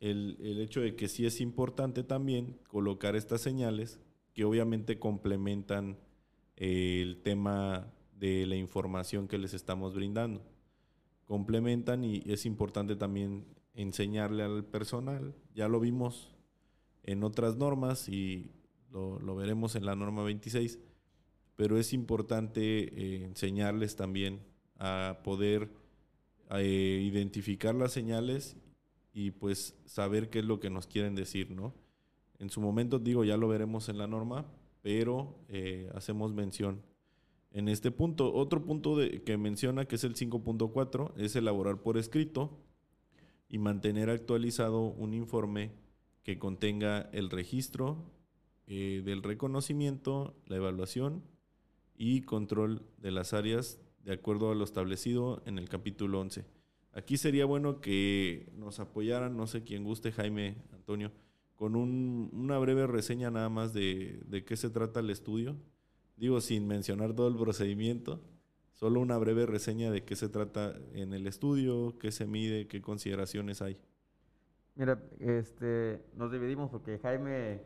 [0.00, 4.00] El, el, hecho de que sí es importante también colocar estas señales
[4.32, 5.98] que obviamente complementan
[6.56, 10.42] eh, el tema de la información que les estamos brindando.
[11.24, 15.34] Complementan y es importante también enseñarle al personal.
[15.54, 16.34] Ya lo vimos
[17.02, 18.52] en otras normas y
[18.90, 20.78] lo, veremos en la norma 26,
[21.56, 24.40] pero es importante eh, enseñarles también
[24.78, 25.70] a poder
[26.50, 28.56] eh, identificar las señales
[29.12, 31.74] y pues saber qué es lo que nos quieren decir, ¿no?
[32.38, 34.46] En su momento, digo, ya lo veremos en la norma,
[34.82, 36.82] pero eh, hacemos mención
[37.50, 38.32] en este punto.
[38.32, 42.58] Otro punto de, que menciona, que es el 5.4, es elaborar por escrito
[43.48, 45.72] y mantener actualizado un informe
[46.22, 48.04] que contenga el registro
[48.70, 51.22] eh, del reconocimiento, la evaluación
[51.96, 56.44] y control de las áreas de acuerdo a lo establecido en el capítulo 11.
[56.92, 61.12] Aquí sería bueno que nos apoyaran, no sé quién guste, Jaime, Antonio,
[61.54, 65.56] con una breve reseña nada más de, de qué se trata el estudio.
[66.18, 68.20] Digo, sin mencionar todo el procedimiento,
[68.74, 72.82] solo una breve reseña de qué se trata en el estudio, qué se mide, qué
[72.82, 73.78] consideraciones hay.
[74.74, 77.62] Mira, este, nos dividimos porque Jaime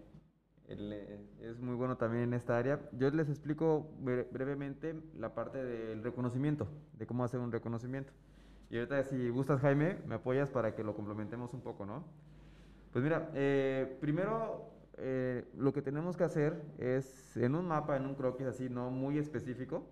[0.79, 2.81] eh, es muy bueno también en esta área.
[2.93, 8.13] Yo les explico brevemente la parte del reconocimiento, de cómo hacer un reconocimiento.
[8.71, 12.05] Y ahorita si gustas Jaime, me apoyas para que lo complementemos un poco, ¿no?
[12.93, 18.07] Pues mira, eh, primero eh, lo que tenemos que hacer es en un mapa, en
[18.07, 19.87] un croquis así, no muy específico,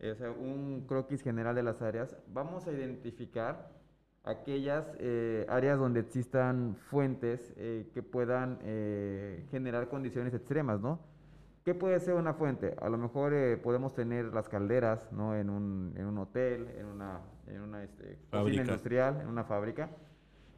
[0.00, 3.70] o sea, un croquis general de las áreas, vamos a identificar
[4.24, 11.00] aquellas eh, áreas donde existan fuentes eh, que puedan eh, generar condiciones extremas, ¿no?
[11.64, 12.74] ¿Qué puede ser una fuente?
[12.80, 13.32] A lo mejor
[13.62, 15.36] podemos tener las calderas, ¿no?
[15.36, 19.88] En un, en un hotel, en una, en una este, cocina industrial, en una fábrica.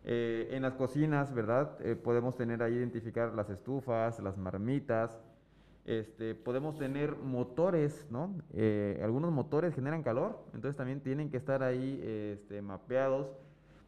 [0.02, 1.78] en las cocinas, ¿verdad?
[2.02, 5.20] podemos tener ahí identificar las estufas, las marmitas.
[5.84, 8.34] Este, podemos tener motores, ¿no?
[9.02, 13.30] algunos motores generan calor, entonces también tienen que estar ahí este, mapeados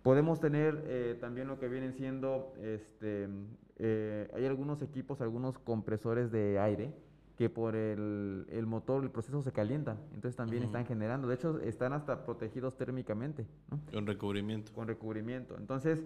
[0.07, 3.29] Podemos tener eh, también lo que vienen siendo, este,
[3.77, 6.95] eh, hay algunos equipos, algunos compresores de aire
[7.37, 11.59] que por el, el motor, el proceso se calientan, entonces también están generando, de hecho
[11.59, 13.49] están hasta protegidos térmicamente.
[13.93, 14.73] Con recubrimiento.
[14.75, 15.57] Con recubrimiento.
[15.59, 16.05] Entonces,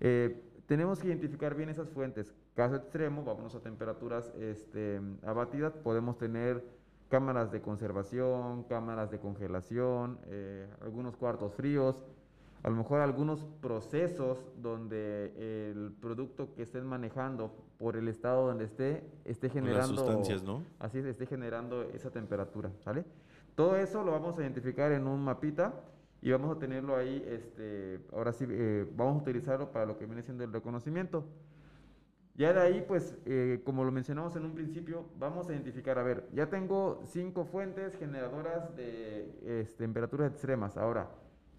[0.00, 2.34] eh, tenemos que identificar bien esas fuentes.
[2.56, 6.64] Caso extremo, vámonos a temperaturas este, abatidas, podemos tener
[7.08, 10.18] cámaras de conservación, cámaras de congelación,
[10.80, 12.02] algunos cuartos fríos,
[12.62, 18.64] a lo mejor algunos procesos donde el producto que estén manejando por el estado donde
[18.64, 20.62] esté esté generando las sustancias, ¿no?
[20.78, 23.04] Así es, esté generando esa temperatura, ¿sale?
[23.54, 25.74] Todo eso lo vamos a identificar en un mapita
[26.20, 30.06] y vamos a tenerlo ahí, este, ahora sí, eh, vamos a utilizarlo para lo que
[30.06, 31.24] viene siendo el reconocimiento.
[32.34, 36.02] Ya de ahí, pues, eh, como lo mencionamos en un principio, vamos a identificar, a
[36.02, 40.76] ver, ya tengo cinco fuentes generadoras de este, temperaturas extremas.
[40.76, 41.08] Ahora,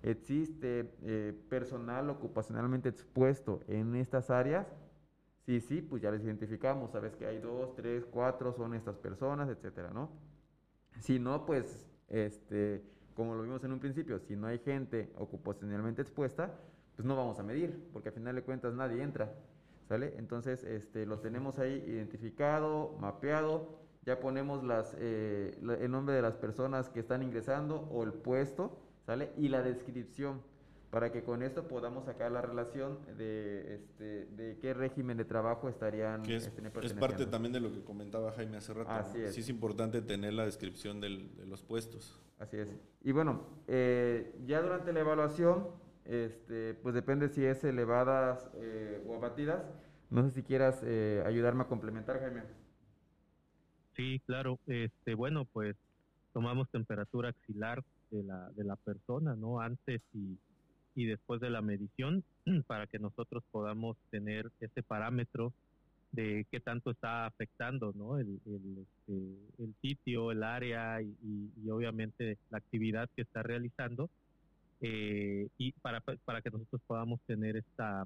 [0.04, 4.68] ¿Existe eh, personal ocupacionalmente expuesto en estas áreas?
[5.46, 9.50] Sí, sí, pues ya les identificamos, sabes que hay dos, tres, cuatro son estas personas,
[9.50, 10.10] etcétera, ¿no?
[11.00, 12.84] Si no, pues, este,
[13.14, 16.60] como lo vimos en un principio, si no hay gente ocupacionalmente expuesta,
[16.96, 19.34] pues no vamos a medir, porque al final de cuentas nadie entra,
[19.88, 20.16] ¿sale?
[20.18, 26.36] Entonces, este, lo tenemos ahí identificado, mapeado, ya ponemos las, eh, el nombre de las
[26.36, 29.32] personas que están ingresando o el puesto, ¿sale?
[29.38, 30.42] Y la descripción,
[30.92, 35.70] para que con esto podamos sacar la relación de, este, de qué régimen de trabajo
[35.70, 38.92] estarían que es, este, es parte también de lo que comentaba Jaime hace rato.
[38.92, 39.34] Así es.
[39.34, 42.22] Sí es importante tener la descripción del, de los puestos.
[42.38, 42.76] Así es.
[43.02, 45.70] Y bueno, eh, ya durante la evaluación,
[46.06, 49.64] este, pues depende si es elevadas eh, o abatidas.
[50.10, 52.44] No sé si quieras eh, ayudarme a complementar, Jaime.
[53.96, 54.60] Sí, claro.
[54.68, 55.76] Este, bueno, pues
[56.34, 59.60] tomamos temperatura axilar de la, de la persona, ¿no?
[59.60, 60.38] Antes y,
[60.96, 62.24] y después de la medición,
[62.68, 65.54] para que nosotros podamos tener ese parámetro
[66.12, 68.18] de qué tanto está afectando, ¿no?
[68.18, 71.14] El, el, este, el sitio, el área y,
[71.64, 74.10] y, obviamente la actividad que está realizando.
[74.82, 78.06] Eh, y para, para que nosotros podamos tener esta,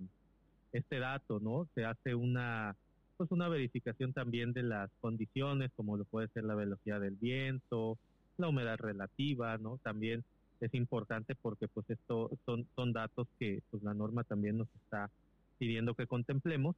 [0.73, 1.67] este dato, ¿no?
[1.75, 2.75] Se hace una,
[3.17, 7.97] pues una verificación también de las condiciones, como lo puede ser la velocidad del viento,
[8.37, 9.77] la humedad relativa, ¿no?
[9.83, 10.23] También
[10.59, 15.09] es importante porque pues esto son, son datos que pues la norma también nos está
[15.57, 16.75] pidiendo que contemplemos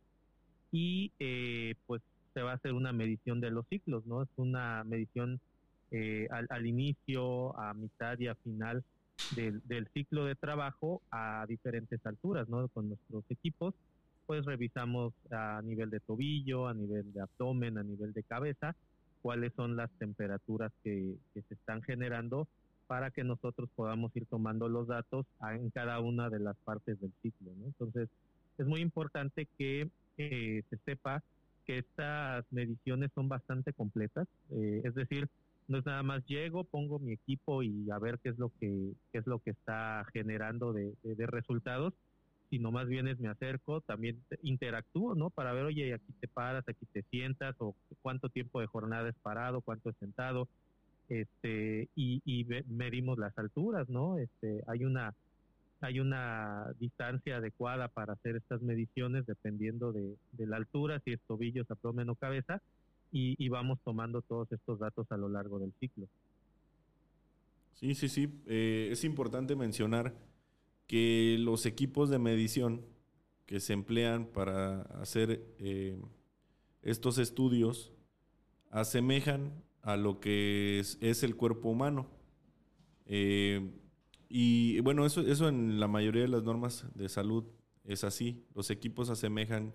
[0.72, 2.02] y eh, pues
[2.34, 4.24] se va a hacer una medición de los ciclos, ¿no?
[4.24, 5.40] Es una medición
[5.92, 8.84] eh, al, al, inicio, a mitad y a final
[9.36, 12.68] del, del, ciclo de trabajo a diferentes alturas, ¿no?
[12.70, 13.76] Con nuestros equipos,
[14.26, 18.76] pues revisamos a nivel de tobillo, a nivel de abdomen, a nivel de cabeza
[19.24, 22.48] cuáles son las temperaturas que, se están generando
[22.88, 27.14] para que nosotros podamos ir tomando los datos en cada una de las partes del
[27.22, 27.52] ciclo.
[27.66, 28.10] Entonces,
[28.58, 31.24] es muy importante que eh, se sepa
[31.66, 35.30] que estas mediciones son bastante completas, eh, es decir,
[35.70, 38.92] no es nada más llego, pongo mi equipo y a ver qué es lo que
[39.14, 41.94] qué es lo que está generando de, de resultados,
[42.54, 45.32] sino más bien es me acerco, también interactúo, ¿no?
[45.32, 49.16] Para ver, oye, aquí te paras, aquí te sientas, o cuánto tiempo de jornada es
[49.24, 50.48] parado, cuánto es sentado,
[51.10, 54.20] este, y, y medimos las alturas, ¿no?
[54.20, 55.16] Este, hay una
[55.82, 61.70] hay una distancia adecuada para hacer estas mediciones dependiendo de, la altura, si es tobillos,
[61.72, 62.62] abdomen o cabeza,
[63.12, 66.08] y, vamos tomando todos estos datos a lo largo del ciclo.
[67.74, 68.44] Sí, sí, sí.
[68.46, 70.14] Eh, es importante mencionar
[70.88, 72.86] que los equipos de medición
[73.46, 76.00] que se emplean para hacer eh,
[76.82, 77.92] estos estudios
[78.70, 82.08] asemejan a lo que es, el cuerpo humano.
[83.06, 83.70] Eh,
[84.30, 87.46] y bueno, eso, eso en la mayoría de las normas de salud
[87.84, 88.44] es así.
[88.56, 89.74] Los equipos asemejan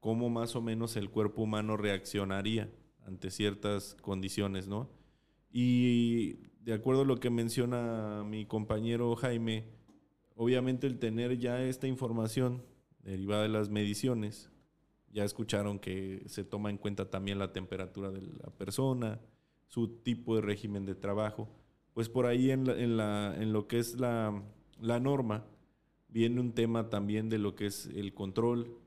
[0.00, 2.70] cómo más o menos el cuerpo humano reaccionaría
[3.06, 4.90] ante ciertas condiciones, ¿no?
[5.50, 9.64] Y de acuerdo a lo que menciona mi compañero Jaime,
[10.38, 12.62] obviamente el tener ya esta información
[13.02, 14.50] derivada de las mediciones,
[15.12, 19.20] ya escucharon que se toma en cuenta también la temperatura de la persona,
[19.66, 21.48] su tipo de régimen de trabajo
[21.98, 22.64] pues por ahí en,
[23.52, 24.40] lo que es la,
[24.80, 25.44] norma
[26.08, 28.78] viene un tema también de lo que es el control,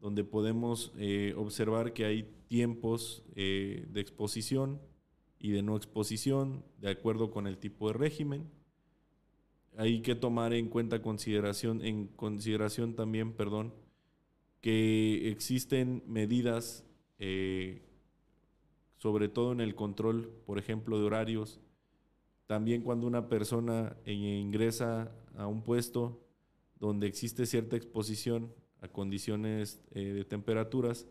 [0.00, 4.80] donde podemos eh, observar que hay tiempos eh, de exposición
[5.38, 8.50] y de no exposición de acuerdo con el tipo de régimen.
[9.76, 13.74] Hay que tomar en cuenta consideración, en consideración también, perdón,
[14.62, 16.84] que existen medidas,
[17.18, 17.82] eh,
[18.96, 21.60] sobre todo en el control, por ejemplo, de horarios,
[22.46, 26.26] también cuando una persona eh, ingresa a un puesto
[26.80, 31.06] donde existe cierta exposición a condiciones eh, de temperaturas,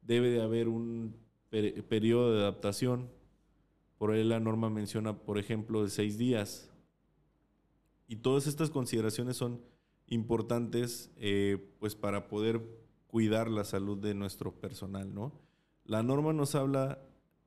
[0.00, 1.16] debe de haber un
[1.50, 3.10] periodo de adaptación.
[3.98, 6.70] Por ahí la norma menciona, por ejemplo, de seis días.
[8.08, 9.60] Y todas estas consideraciones son
[10.06, 12.62] importantes eh, pues para poder
[13.06, 15.12] cuidar la salud de nuestro personal.
[15.14, 15.40] ¿no?
[15.84, 17.00] La norma nos habla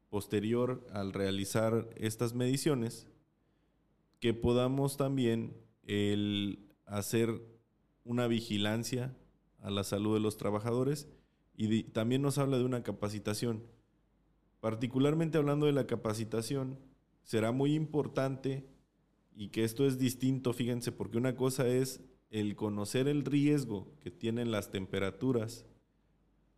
[0.09, 3.07] posterior al realizar estas mediciones
[4.19, 7.41] que podamos también el hacer
[8.03, 9.15] una vigilancia
[9.59, 11.07] a la salud de los trabajadores
[11.55, 13.63] y también nos habla de una capacitación.
[14.59, 16.79] Particularmente hablando de la capacitación,
[17.23, 18.67] será muy importante
[19.35, 24.11] y que esto es distinto, fíjense, porque una cosa es el conocer el riesgo que
[24.11, 25.65] tienen las temperaturas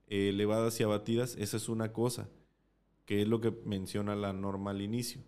[0.08, 2.30] elevadas y abatidas, esa es una cosa,
[3.06, 5.22] que es lo que menciona la norma al inicio.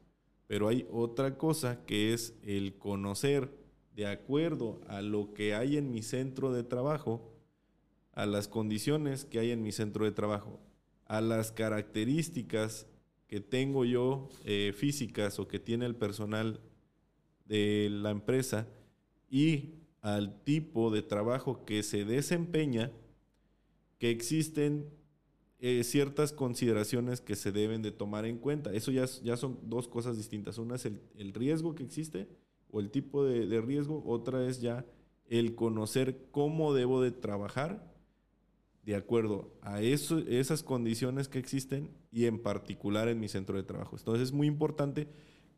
[0.48, 3.50] Pero hay otra cosa que es el conocer
[3.96, 7.34] de acuerdo a lo que hay en mi centro de trabajo,
[8.12, 10.60] a las condiciones que hay en mi centro de trabajo,
[11.06, 12.88] a las características
[13.28, 16.60] que tengo yo eh, físicas o que tiene el personal
[17.46, 18.68] de la empresa
[19.30, 22.92] y al tipo de trabajo que se desempeña,
[24.00, 24.90] que existen
[25.66, 28.74] eh, ciertas consideraciones que se deben de tomar en cuenta.
[28.74, 30.58] Eso ya, ya son dos cosas distintas.
[30.58, 32.28] Una es el, riesgo que existe
[32.70, 34.86] o el tipo de, riesgo, otra es ya
[35.30, 37.90] el conocer cómo debo de trabajar
[38.84, 43.96] de acuerdo a esas condiciones que existen y en particular en mi centro de trabajo.
[43.98, 45.08] Entonces es muy importante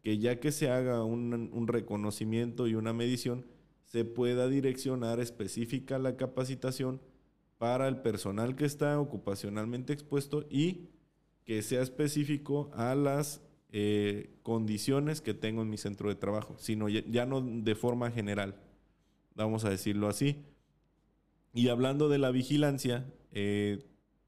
[0.06, 3.44] que ya que se haga un, reconocimiento y una medición,
[3.86, 7.02] se pueda direccionar específica la capacitación
[7.58, 10.90] para el personal que está ocupacionalmente expuesto y
[11.44, 13.42] que sea específico a las
[13.72, 18.62] eh, condiciones que tengo en mi centro de trabajo, sino ya, no de forma general,
[19.34, 20.46] vamos a decirlo así.
[21.52, 23.84] Y hablando de la vigilancia, eh,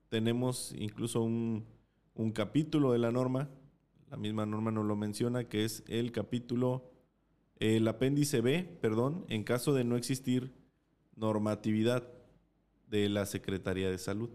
[0.09, 1.67] tenemos incluso un,
[2.33, 3.47] capítulo de la norma,
[4.09, 6.91] la misma norma nos lo menciona, que es el capítulo,
[7.59, 10.53] el apéndice B, perdón, en caso de no existir
[11.15, 12.07] normatividad
[12.87, 14.29] de la Secretaría de Salud.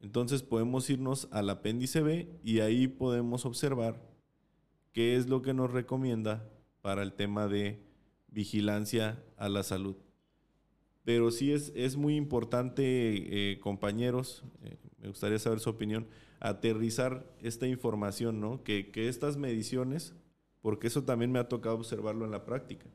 [0.00, 4.02] Entonces podemos irnos al apéndice B y ahí podemos observar
[4.92, 6.46] qué es lo que nos recomienda
[6.82, 7.80] para el tema de
[8.28, 9.96] vigilancia a la salud.
[11.04, 12.82] Pero sí es, es muy importante,
[13.52, 16.06] eh, compañeros, eh, me gustaría saber su opinión,
[16.40, 18.62] aterrizar esta información, ¿no?
[18.62, 20.14] Que, estas mediciones,
[20.62, 22.86] porque eso también me ha tocado observarlo en la práctica,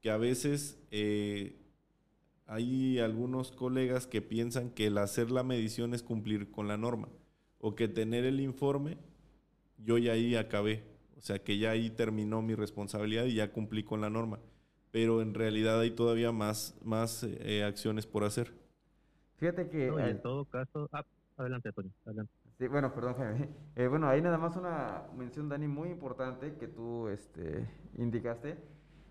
[0.00, 1.56] que a veces eh,
[2.46, 7.08] hay algunos colegas que piensan que el hacer la medición es cumplir con la norma
[7.58, 8.98] o que tener el informe,
[9.78, 10.84] yo ya ahí acabé,
[11.16, 14.38] o sea que ya ahí terminó mi responsabilidad y ya cumplí con la norma,
[14.90, 18.52] pero en realidad hay todavía más, más eh, acciones por hacer.
[19.36, 19.86] Fíjate que...
[19.88, 20.88] en todo caso...
[20.92, 21.04] Ah,
[21.36, 22.41] adelante, Antonio, adelante.
[22.62, 23.48] Sí, bueno, perdón, Jaime.
[23.74, 28.56] Eh, bueno, ahí nada más una mención, Dani, muy importante que tú este, indicaste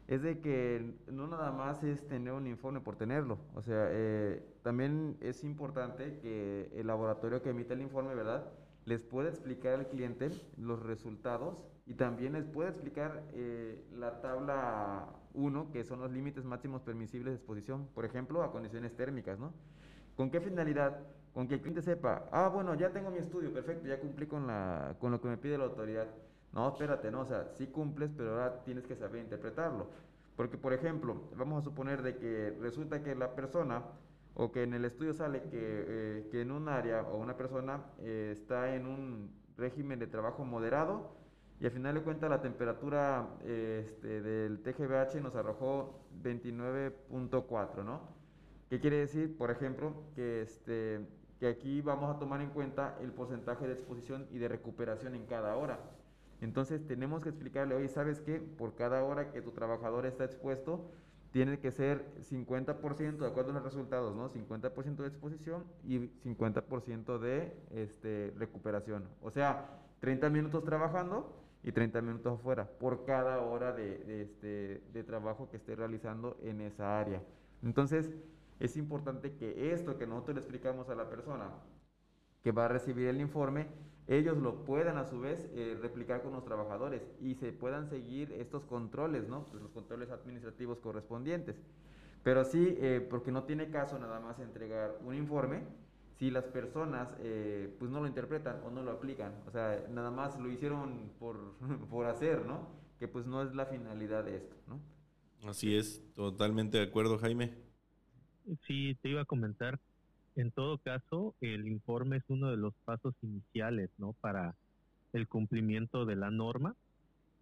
[0.07, 3.39] es de que no nada más es tener un informe por tenerlo.
[3.53, 8.53] O sea, eh, también es importante que el laboratorio que emite el informe, ¿verdad?
[8.85, 15.09] Les pueda explicar al cliente los resultados y también les puede explicar eh, la tabla
[15.33, 19.51] 1, que son los límites máximos permisibles de exposición, por ejemplo, a condiciones térmicas, ¿no?
[20.15, 20.99] ¿Con qué finalidad?
[21.33, 24.47] Con que el cliente sepa, ah, bueno, ya tengo mi estudio, perfecto, ya cumplí con,
[24.47, 26.07] la, con lo que me pide la autoridad.
[26.51, 29.87] No, espérate, no, o sea, sí cumples, pero ahora tienes que saber interpretarlo.
[30.35, 33.83] Porque, por ejemplo, vamos a suponer de que resulta que la persona
[34.33, 37.81] o que en el estudio sale que, eh, que en un área o una persona
[37.99, 41.11] eh, está en un régimen de trabajo moderado
[41.59, 48.01] y al final de cuentas la temperatura este, del TGBH nos arrojó 29.4, ¿no?
[48.69, 49.37] ¿Qué quiere decir?
[49.37, 51.05] Por ejemplo, que, este,
[51.41, 55.25] que aquí vamos a tomar en cuenta el porcentaje de exposición y de recuperación en
[55.25, 55.79] cada hora.
[56.39, 58.39] Entonces tenemos que explicarle, oye, ¿sabes qué?
[58.39, 60.91] Por cada hora que tu trabajador está expuesto,
[61.31, 64.31] tiene que ser 50% de acuerdo a los resultados, ¿no?
[64.31, 69.05] 50% de exposición y 50% de este, recuperación.
[69.23, 74.83] O sea, 30 minutos trabajando y 30 minutos afuera por cada hora de, de, este,
[74.93, 77.23] de trabajo que esté realizando en esa área.
[77.63, 78.11] Entonces,
[78.61, 81.49] es importante que esto que nosotros le explicamos a la persona
[82.43, 83.67] que va a recibir el informe,
[84.07, 88.31] ellos lo puedan a su vez eh, replicar con los trabajadores y se puedan seguir
[88.33, 89.45] estos controles, ¿no?
[89.45, 91.55] Pues los controles administrativos correspondientes.
[92.23, 95.63] Pero sí, eh, porque no tiene caso nada más entregar un informe
[96.19, 99.33] si las personas eh, pues no lo interpretan o no lo aplican.
[99.47, 101.55] O sea, nada más lo hicieron por,
[101.89, 102.67] por hacer, ¿no?
[102.99, 104.79] Que pues no es la finalidad de esto, ¿no?
[105.49, 107.70] Así es, totalmente de acuerdo, Jaime.
[108.67, 109.79] Sí, te iba a comentar
[110.35, 114.13] en todo caso, el informe es uno de los pasos iniciales, ¿no?
[114.21, 114.55] Para
[115.13, 116.75] el cumplimiento de la norma.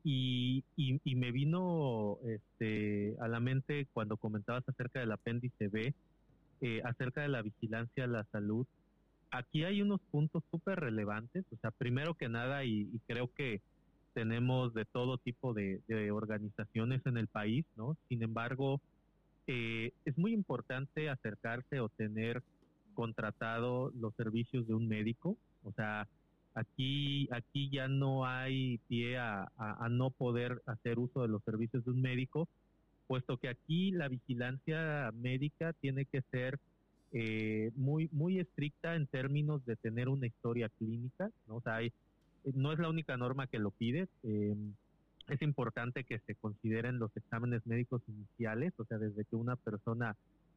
[0.03, 5.93] Y, y, me vino este, a la mente cuando comentabas acerca del apéndice B,
[6.61, 8.65] eh, acerca de la vigilancia a la salud.
[9.29, 11.45] Aquí hay unos puntos súper relevantes.
[11.51, 13.61] O sea, primero que nada, y, creo que
[14.13, 17.95] tenemos de todo tipo de, de, organizaciones en el país, ¿no?
[18.07, 18.81] Sin embargo,
[19.51, 22.43] eh, es muy importante acercarse o tener
[22.93, 25.37] contratado los servicios de un médico.
[25.63, 26.07] O sea,
[26.53, 29.49] aquí, aquí ya no hay pie a,
[29.89, 32.47] no poder hacer uso de los servicios de un médico,
[33.07, 36.59] puesto que aquí la vigilancia médica tiene que ser
[37.11, 41.31] eh, muy, muy estricta en términos de tener una historia clínica.
[41.47, 41.55] ¿no?
[41.55, 41.79] O sea,
[42.53, 44.09] no es la única norma que lo pide.
[44.21, 44.75] Em,
[45.29, 50.15] es importante que se consideren los exámenes médicos iniciales, o sea, desde que una persona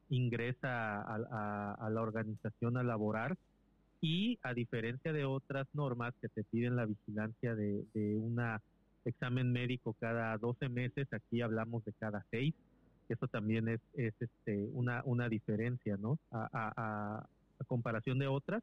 [0.08, 3.36] ingresa a, la organización a laborar
[4.00, 8.38] y a diferencia de otras normas que te piden la vigilancia de, un
[9.04, 12.54] examen médico cada 12 meses, aquí hablamos de cada 6,
[13.06, 16.18] que eso también es, este, una, una diferencia, ¿no?
[16.30, 17.26] A,
[17.68, 18.60] comparación de otras.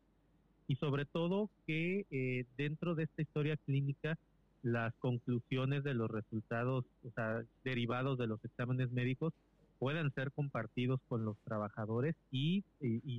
[0.68, 4.18] Y sobre todo que eh, dentro de esta historia clínica,
[4.64, 9.34] las conclusiones de los resultados, o sea, derivados de los exámenes médicos,
[9.80, 12.64] puedan ser compartidos con los trabajadores y,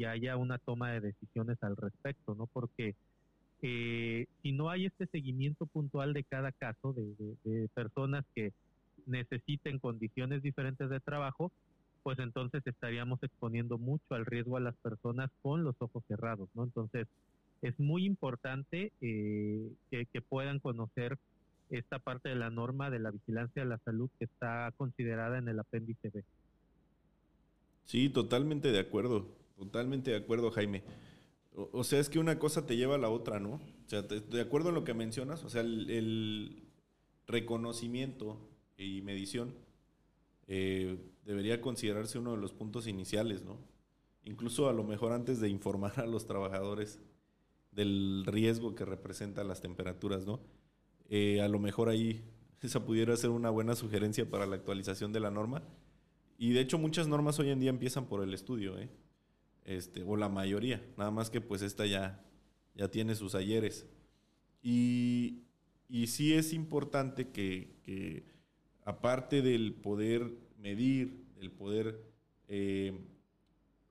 [0.06, 2.46] haya una toma de decisiones al respecto, ¿no?
[2.46, 2.94] Porque
[3.62, 8.52] eh, si no hay este seguimiento puntual de cada caso de, personas que
[9.06, 11.50] necesiten condiciones diferentes de trabajo,
[12.02, 16.64] pues entonces estaríamos exponiendo mucho al riesgo a las personas con los ojos cerrados, ¿no?
[16.64, 17.06] Entonces,
[17.62, 21.18] es muy importante eh, que, puedan conocer
[21.70, 25.48] esta parte de la norma de la vigilancia de la salud que está considerada en
[25.48, 26.24] el apéndice B.
[27.84, 30.82] Sí, totalmente de acuerdo, totalmente de acuerdo, Jaime.
[31.52, 33.54] O, sea, es que una cosa te lleva a la otra, ¿no?
[33.54, 36.62] O sea, de acuerdo en lo que mencionas, o sea, el,
[37.26, 38.40] reconocimiento
[38.76, 39.54] y medición
[40.48, 43.58] eh, debería considerarse uno de los puntos iniciales, ¿no?
[44.24, 47.00] Incluso a lo mejor antes de informar a los trabajadores
[47.72, 50.40] del riesgo que representan las temperaturas, ¿no?
[51.12, 52.24] Eh, a lo mejor ahí
[52.62, 55.62] esa pudiera ser una buena sugerencia para la actualización de la norma
[56.38, 58.88] y de hecho muchas normas hoy en día empiezan por el estudio, ¿eh?
[59.64, 62.24] este, o la mayoría, nada más que pues esta ya,
[62.74, 63.86] ya tiene sus ayeres.
[64.62, 65.42] Y,
[65.86, 68.24] y sí es importante que,
[68.84, 72.02] aparte del poder medir, el poder
[72.48, 72.98] eh,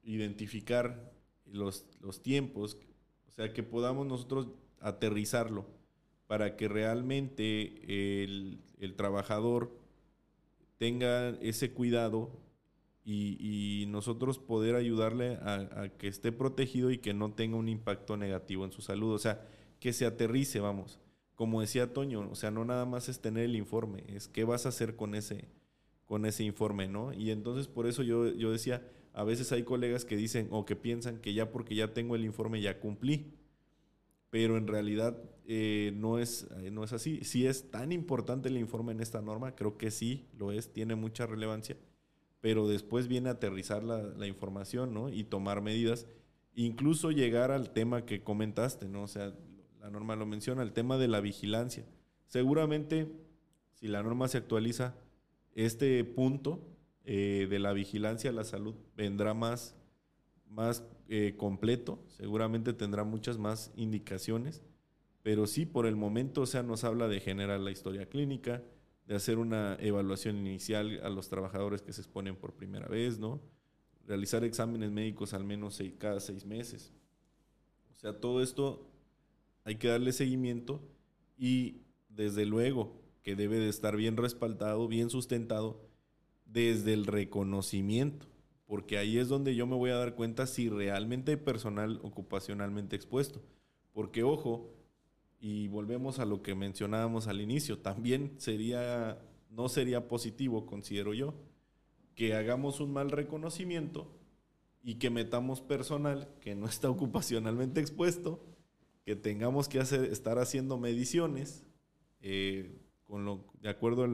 [0.01, 1.13] identificar
[1.45, 2.77] los, los tiempos,
[3.27, 4.47] o sea, que podamos nosotros
[4.79, 5.67] aterrizarlo
[6.29, 7.81] para que realmente
[8.23, 9.71] el, el trabajador
[10.77, 12.29] tenga ese cuidado
[13.03, 18.63] y, nosotros poder ayudarle a, que esté protegido y que no tenga un impacto negativo
[18.63, 19.11] en su salud.
[19.15, 19.41] O sea,
[19.79, 20.99] que se aterrice, vamos.
[21.33, 24.67] Como decía Toño, o sea, no nada más es tener el informe, es qué vas
[24.67, 25.45] a hacer con ese,
[26.05, 27.11] con ese informe, ¿no?
[27.11, 30.75] Y entonces por eso yo, yo decía, a veces hay colegas que dicen o que
[30.75, 33.33] piensan que ya porque ya tengo el informe ya cumplí,
[34.29, 37.23] pero en realidad eh, no, es, eh, no es así.
[37.23, 40.95] Si es tan importante el informe en esta norma, creo que sí, lo es, tiene
[40.95, 41.77] mucha relevancia,
[42.41, 45.09] pero después viene a aterrizar la, información, ¿no?
[45.09, 46.07] Y tomar medidas,
[46.53, 49.03] incluso llegar al tema que comentaste, ¿no?
[49.03, 49.33] O sea,
[49.79, 51.85] la norma lo menciona, el tema de la vigilancia.
[52.27, 53.11] Seguramente,
[53.73, 54.95] si la norma se actualiza,
[55.55, 56.61] este punto
[57.05, 59.75] eh, de la vigilancia a la salud vendrá más,
[60.47, 64.61] más eh, completo, seguramente tendrá muchas más indicaciones,
[65.23, 68.63] pero sí, por el momento, o sea, nos habla de generar la historia clínica,
[69.07, 73.41] de hacer una evaluación inicial a los trabajadores que se exponen por primera vez, ¿no?
[74.05, 76.93] Realizar exámenes médicos al menos cada seis meses.
[77.91, 78.87] O sea, todo esto
[79.63, 80.79] hay que darle seguimiento
[81.39, 85.81] y desde luego que debe de estar bien respaldado, bien sustentado
[86.45, 88.27] desde el reconocimiento,
[88.69, 92.95] porque ahí es donde yo me voy a dar cuenta si realmente hay personal ocupacionalmente
[92.95, 93.41] expuesto.
[93.93, 94.69] Porque ojo,
[95.39, 99.17] y volvemos a lo que mencionábamos al inicio, también sería
[99.49, 101.33] no sería positivo, considero yo,
[102.13, 104.15] que hagamos un mal reconocimiento
[104.83, 108.45] y que metamos personal que no está ocupacionalmente expuesto,
[109.03, 111.65] que tengamos que hacer, estar haciendo mediciones
[112.21, 114.05] eh, con lo, de acuerdo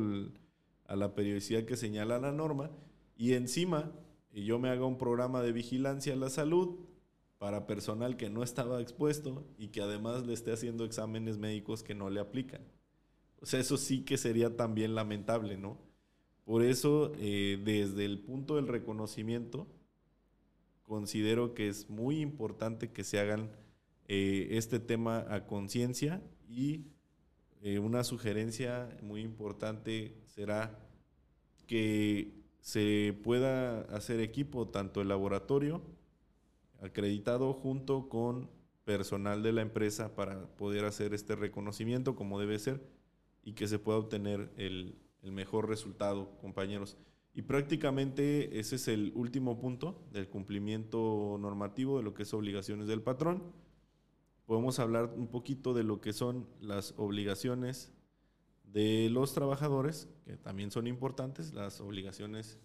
[0.88, 2.72] a la periodicidad que señala la norma,
[3.18, 3.92] y encima
[4.44, 6.80] yo me haga un programa de vigilancia a la salud
[7.38, 11.96] para personal que no estaba expuesto y que además le esté haciendo exámenes médicos que
[11.96, 12.62] no le aplican.
[13.42, 15.78] O sea, eso sí que sería también lamentable, ¿no?
[16.46, 19.68] Por eso, eh, desde el punto del reconocimiento,
[20.84, 23.52] considero que es muy importante que se hagan
[24.08, 26.86] eh, este tema a conciencia y
[27.62, 30.78] eh, una sugerencia muy importante será
[31.66, 35.84] que se pueda hacer equipo, tanto el laboratorio
[36.82, 38.50] acreditado junto con
[38.86, 42.82] personal de la empresa para poder hacer este reconocimiento como debe ser
[43.44, 46.98] y que se pueda obtener el, mejor resultado, compañeros.
[47.36, 52.88] Y prácticamente ese es el último punto del cumplimiento normativo de lo que es obligaciones
[52.88, 53.44] del patrón
[54.46, 57.92] podemos hablar un poquito de lo que son las obligaciones
[58.72, 62.60] de los trabajadores, que también son importantes, las obligaciones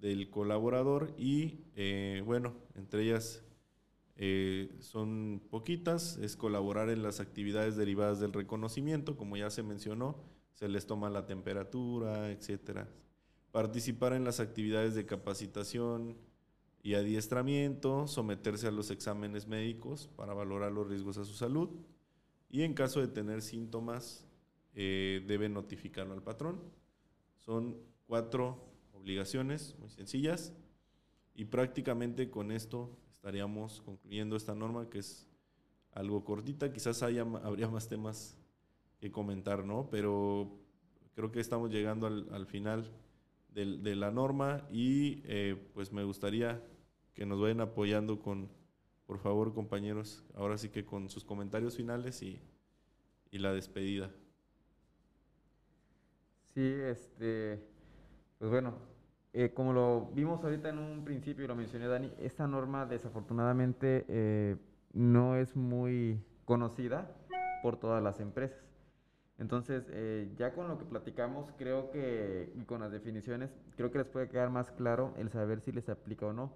[0.00, 3.42] del colaborador y, eh, bueno, entre ellas
[4.16, 10.16] eh, son poquitas, es colaborar en las actividades derivadas del reconocimiento, como ya se mencionó,
[10.54, 12.88] se les toma la temperatura, etcétera.
[13.50, 16.16] Participar en las actividades de capacitación,
[16.82, 21.70] y adiestramiento, someterse a los exámenes médicos para valorar los riesgos a su salud
[22.50, 24.26] y en caso de tener síntomas
[24.74, 26.60] eh, debe notificarlo al patrón.
[27.38, 30.54] Son cuatro obligaciones muy sencillas
[31.34, 35.28] y prácticamente con esto estaríamos concluyendo esta norma que es
[35.92, 38.38] algo cortita, quizás haya, habría más temas
[38.98, 39.88] que comentar, ¿no?
[39.90, 40.58] Pero
[41.14, 42.90] creo que estamos llegando al, final
[43.50, 46.62] de, la norma y eh, pues me gustaría
[47.12, 48.48] que nos vayan apoyando con,
[49.06, 52.40] por favor, compañeros, ahora sí que con sus comentarios finales y,
[53.30, 54.10] y la despedida.
[56.54, 57.62] Sí, este,
[58.38, 58.74] pues bueno,
[59.32, 64.04] eh, como lo vimos ahorita en un principio y lo mencioné Dani, esta norma desafortunadamente
[64.08, 64.56] eh,
[64.92, 67.10] no es muy conocida
[67.62, 68.58] por todas las empresas.
[69.38, 73.98] Entonces, eh, ya con lo que platicamos, creo que, y con las definiciones, creo que
[73.98, 76.52] les puede quedar más claro el saber si les aplica o no.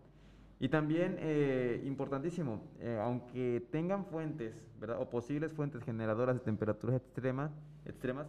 [0.60, 5.00] Y también, eh, importantísimo, eh, aunque tengan fuentes, ¿verdad?
[5.00, 7.50] O posibles fuentes generadoras de temperaturas extremas,
[7.86, 8.26] extremas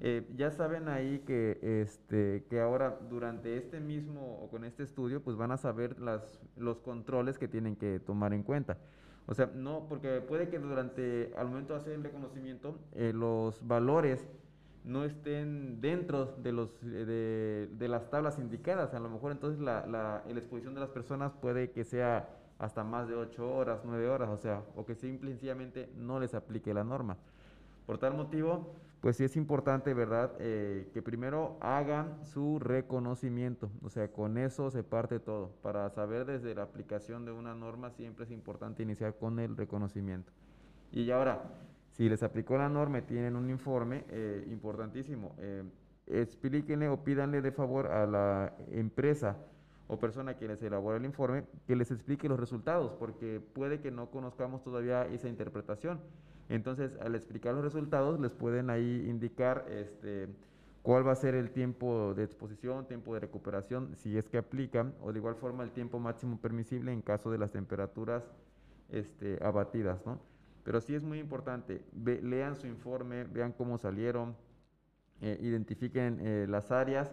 [0.00, 5.22] eh, ya saben ahí que, este, que ahora durante este mismo o con este estudio,
[5.22, 8.78] pues van a saber las, los controles que tienen que tomar en cuenta.
[9.26, 14.26] O sea, no, porque puede que durante, al momento de hacer el reconocimiento, los valores
[14.88, 18.94] no estén dentro de, los, eh, de, las tablas indicadas.
[18.94, 22.28] A lo mejor entonces la, la, exposición de las personas puede que sea
[22.58, 26.18] hasta más de 8 horas, 9 horas, o sea, o que simple y sencillamente no
[26.18, 27.18] les aplique la norma.
[27.86, 33.90] Por tal motivo, pues sí es importante, ¿verdad?, eh, que primero hagan su reconocimiento, o
[33.90, 35.52] sea, con eso se parte todo.
[35.62, 40.32] Para saber desde la aplicación de una norma siempre es importante iniciar con el reconocimiento.
[40.90, 41.42] Y ahora,
[41.92, 45.34] si les aplicó la norma, tienen un informe eh, importantísimo.
[45.38, 45.62] Eh,
[46.06, 49.36] explíquenle o pídanle de favor a la empresa
[49.86, 53.90] o persona que les elabora el informe que les explique los resultados, porque puede que
[53.90, 56.00] no conozcamos todavía esa interpretación.
[56.48, 60.28] Entonces, al explicar los resultados, les pueden ahí indicar este,
[60.82, 64.94] cuál va a ser el tiempo de exposición, tiempo de recuperación, si es que aplican,
[65.02, 68.24] o de igual forma el tiempo máximo permisible en caso de las temperaturas
[68.88, 70.18] este, abatidas, ¿no?
[70.64, 74.36] Pero sí es muy importante, lean su informe, vean cómo salieron,
[75.20, 77.10] eh, identifiquen eh, las áreas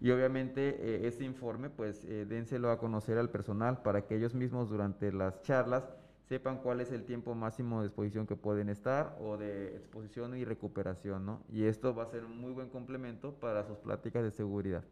[0.00, 4.68] y obviamente eh, ese informe pues dénselo a conocer al personal para que ellos mismos
[4.68, 5.88] durante las charlas
[6.28, 10.44] sepan cuál es el tiempo máximo de exposición que pueden estar o de exposición y
[10.44, 11.42] recuperación, ¿no?
[11.50, 14.84] Y esto va a ser un muy buen complemento para sus pláticas de seguridad.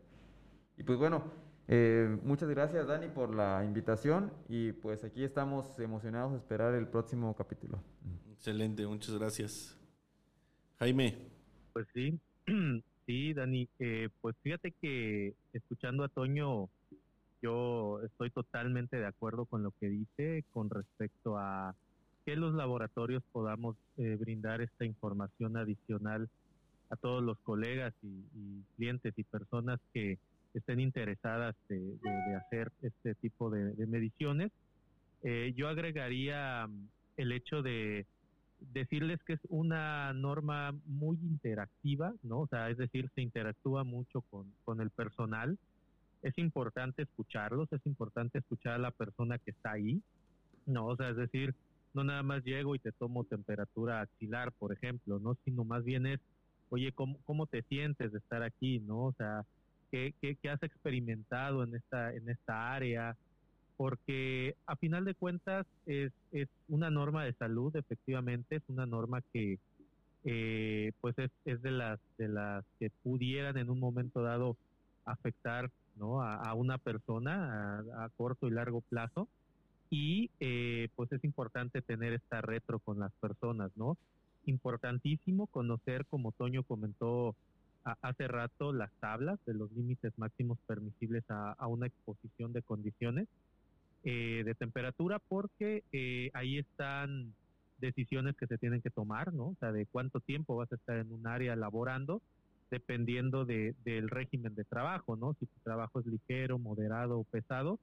[0.78, 1.24] Y pues bueno,
[1.68, 6.88] eh, muchas gracias Dani por la invitación y pues aquí estamos emocionados de esperar el
[6.88, 7.82] próximo capítulo.
[8.32, 9.76] Excelente, muchas gracias.
[10.78, 11.18] Jaime.
[11.74, 12.18] Pues sí,
[13.06, 16.70] sí, Dani, eh, pues fíjate que escuchando a Toño,
[17.42, 21.74] yo estoy totalmente de acuerdo con lo que dice con respecto a
[22.24, 26.28] que los laboratorios podamos eh, brindar esta información adicional
[26.90, 30.18] a todos los colegas y clientes y personas que
[30.54, 31.96] estén interesadas de,
[32.36, 34.50] hacer este tipo de, mediciones.
[35.22, 38.06] Eh, yo agregaría mm, el hecho de
[38.72, 42.40] decirles que es una norma muy interactiva, ¿no?
[42.40, 45.58] O sea, es decir, se interactúa mucho con, con el personal.
[46.26, 50.02] Es importante escucharlos, es importante escuchar a la persona que está ahí,
[50.66, 50.86] ¿no?
[50.86, 51.54] O sea, es decir,
[51.94, 55.36] no nada más llego y te tomo temperatura axilar, por ejemplo, ¿no?
[55.44, 56.20] Sino más bien es,
[56.70, 59.06] oye, ¿cómo, cómo te sientes de estar aquí, ¿no?
[59.06, 59.44] O sea,
[59.90, 63.16] ¿Qué, has experimentado en esta, en esta área?
[63.76, 69.22] Porque a final de cuentas es, es una norma de salud, efectivamente, es una norma
[69.32, 69.58] que
[70.24, 74.56] eh, pues es, es de las de las que pudieran en un momento dado
[75.04, 76.22] afectar ¿no?
[76.22, 79.28] a, una persona a, corto y largo plazo
[79.90, 83.96] y eh, pues es importante tener esta retro con las personas, ¿no?
[84.44, 87.34] Importantísimo conocer, como Toño comentó
[88.02, 93.28] hace rato las tablas de los límites máximos permisibles a, una exposición de condiciones
[94.02, 97.32] eh, de temperatura porque eh, ahí están
[97.78, 99.48] decisiones que se tienen que tomar, ¿no?
[99.48, 102.22] O sea, de cuánto tiempo vas a estar en un área laborando,
[102.70, 105.34] dependiendo de, del régimen de trabajo, ¿no?
[105.34, 107.78] Si tu trabajo es ligero, moderado o pesado,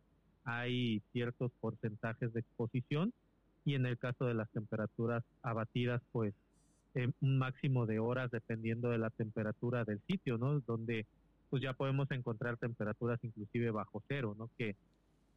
[0.46, 3.14] hay ciertos porcentajes de exposición
[3.66, 6.34] y en el caso de las temperaturas abatidas, pues
[6.96, 10.60] eh, un máximo de horas dependiendo de la temperatura del sitio, ¿no?
[10.62, 11.06] Donde
[11.50, 14.50] pues ya podemos encontrar temperaturas inclusive bajo cero, ¿no?
[14.58, 14.76] Que,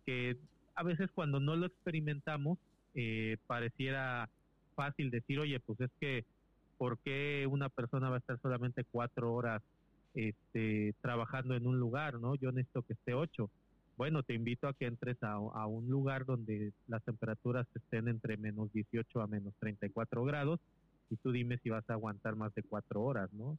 [0.04, 0.36] que
[0.74, 2.58] a veces cuando no lo experimentamos
[2.94, 4.28] eh, pareciera
[4.74, 6.24] fácil decir, oye, pues es que
[6.78, 9.62] ¿por qué una persona va a estar solamente cuatro horas
[10.14, 12.34] este, trabajando en un lugar, ¿no?
[12.36, 13.50] Yo necesito que esté ocho.
[13.96, 18.70] Bueno, te invito a que entres a, un lugar donde las temperaturas estén entre menos
[18.72, 20.60] 18 a menos 34 grados
[21.10, 23.58] y tú dime si vas a aguantar más de cuatro horas, ¿no?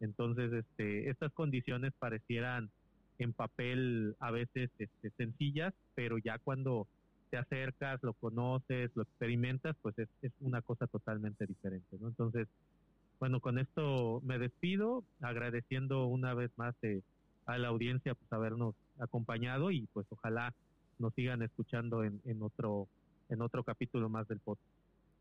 [0.00, 2.70] Entonces, este, estas condiciones parecieran
[3.18, 6.86] en papel a veces este, sencillas, pero ya cuando
[7.34, 10.08] te acercas, lo conoces, lo experimentas, pues es,
[10.40, 12.06] una cosa totalmente diferente, ¿no?
[12.06, 12.46] Entonces,
[13.18, 17.02] bueno, con esto me despido, agradeciendo una vez más eh,
[17.46, 20.54] a la audiencia pues habernos acompañado y pues ojalá
[21.00, 22.86] nos sigan escuchando en, en otro
[23.28, 24.68] en otro capítulo más del podcast.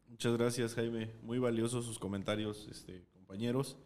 [0.07, 1.09] Muchas gracias, Jaime.
[1.23, 3.77] Muy valiosos sus comentarios, este, compañeros.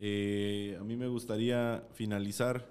[0.00, 2.66] Eh, a mí me gustaría finalizar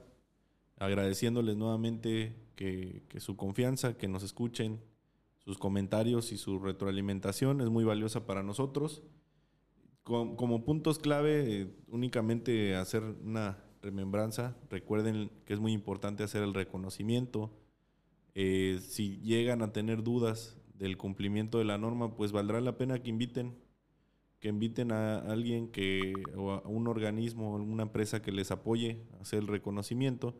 [0.77, 4.79] agradeciéndoles nuevamente que, su confianza, que nos escuchen,
[5.39, 9.03] sus comentarios y su retroalimentación es muy valiosa para nosotros.
[10.03, 14.55] Como, puntos clave, eh, únicamente hacer una remembranza.
[14.69, 17.51] Recuerden que es muy importante hacer el reconocimiento.
[18.35, 23.01] Eh, si llegan a tener dudas del cumplimiento de la norma, pues valdrá la pena
[23.01, 23.55] que inviten,
[24.39, 29.05] que inviten a alguien que, o a un organismo, o una empresa que les apoye
[29.17, 30.35] a hacer el reconocimiento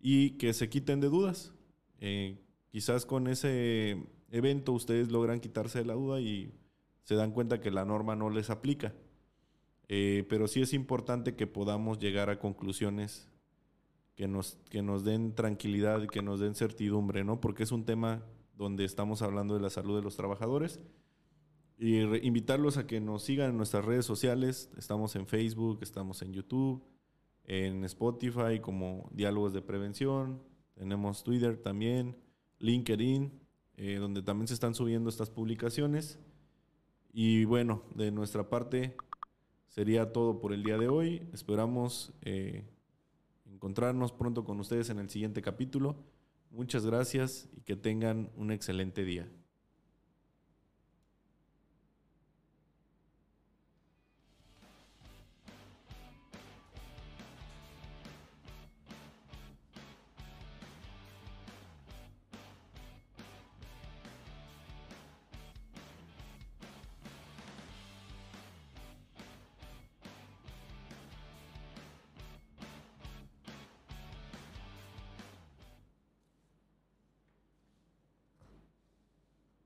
[0.00, 1.52] y que se quiten de dudas.
[2.00, 2.38] Eh,
[2.70, 3.96] quizás con ese
[4.30, 6.52] evento ustedes logran quitarse de la duda y
[7.04, 8.94] se dan cuenta que la norma no les aplica.
[9.88, 13.28] Eh, pero sí es importante que podamos llegar a conclusiones
[14.14, 17.40] que nos, que nos den tranquilidad y que nos den certidumbre, ¿no?
[17.40, 18.22] Porque es un tema
[18.56, 20.80] donde estamos hablando de la salud de los trabajadores.
[21.76, 24.70] Y invitarlos a que nos sigan en nuestras redes sociales.
[24.76, 26.82] Estamos en Facebook, estamos en YouTube,
[27.44, 30.42] en Spotify como Diálogos de Prevención.
[30.74, 32.16] Tenemos Twitter también,
[32.58, 33.32] LinkedIn,
[33.76, 36.18] eh, donde también se están subiendo estas publicaciones.
[37.12, 38.96] Y bueno, de nuestra parte
[39.68, 41.28] sería todo por el día de hoy.
[41.32, 42.64] Esperamos eh,
[43.46, 45.96] encontrarnos pronto con ustedes en el siguiente capítulo.
[46.50, 49.28] Muchas gracias y que tengan un excelente día.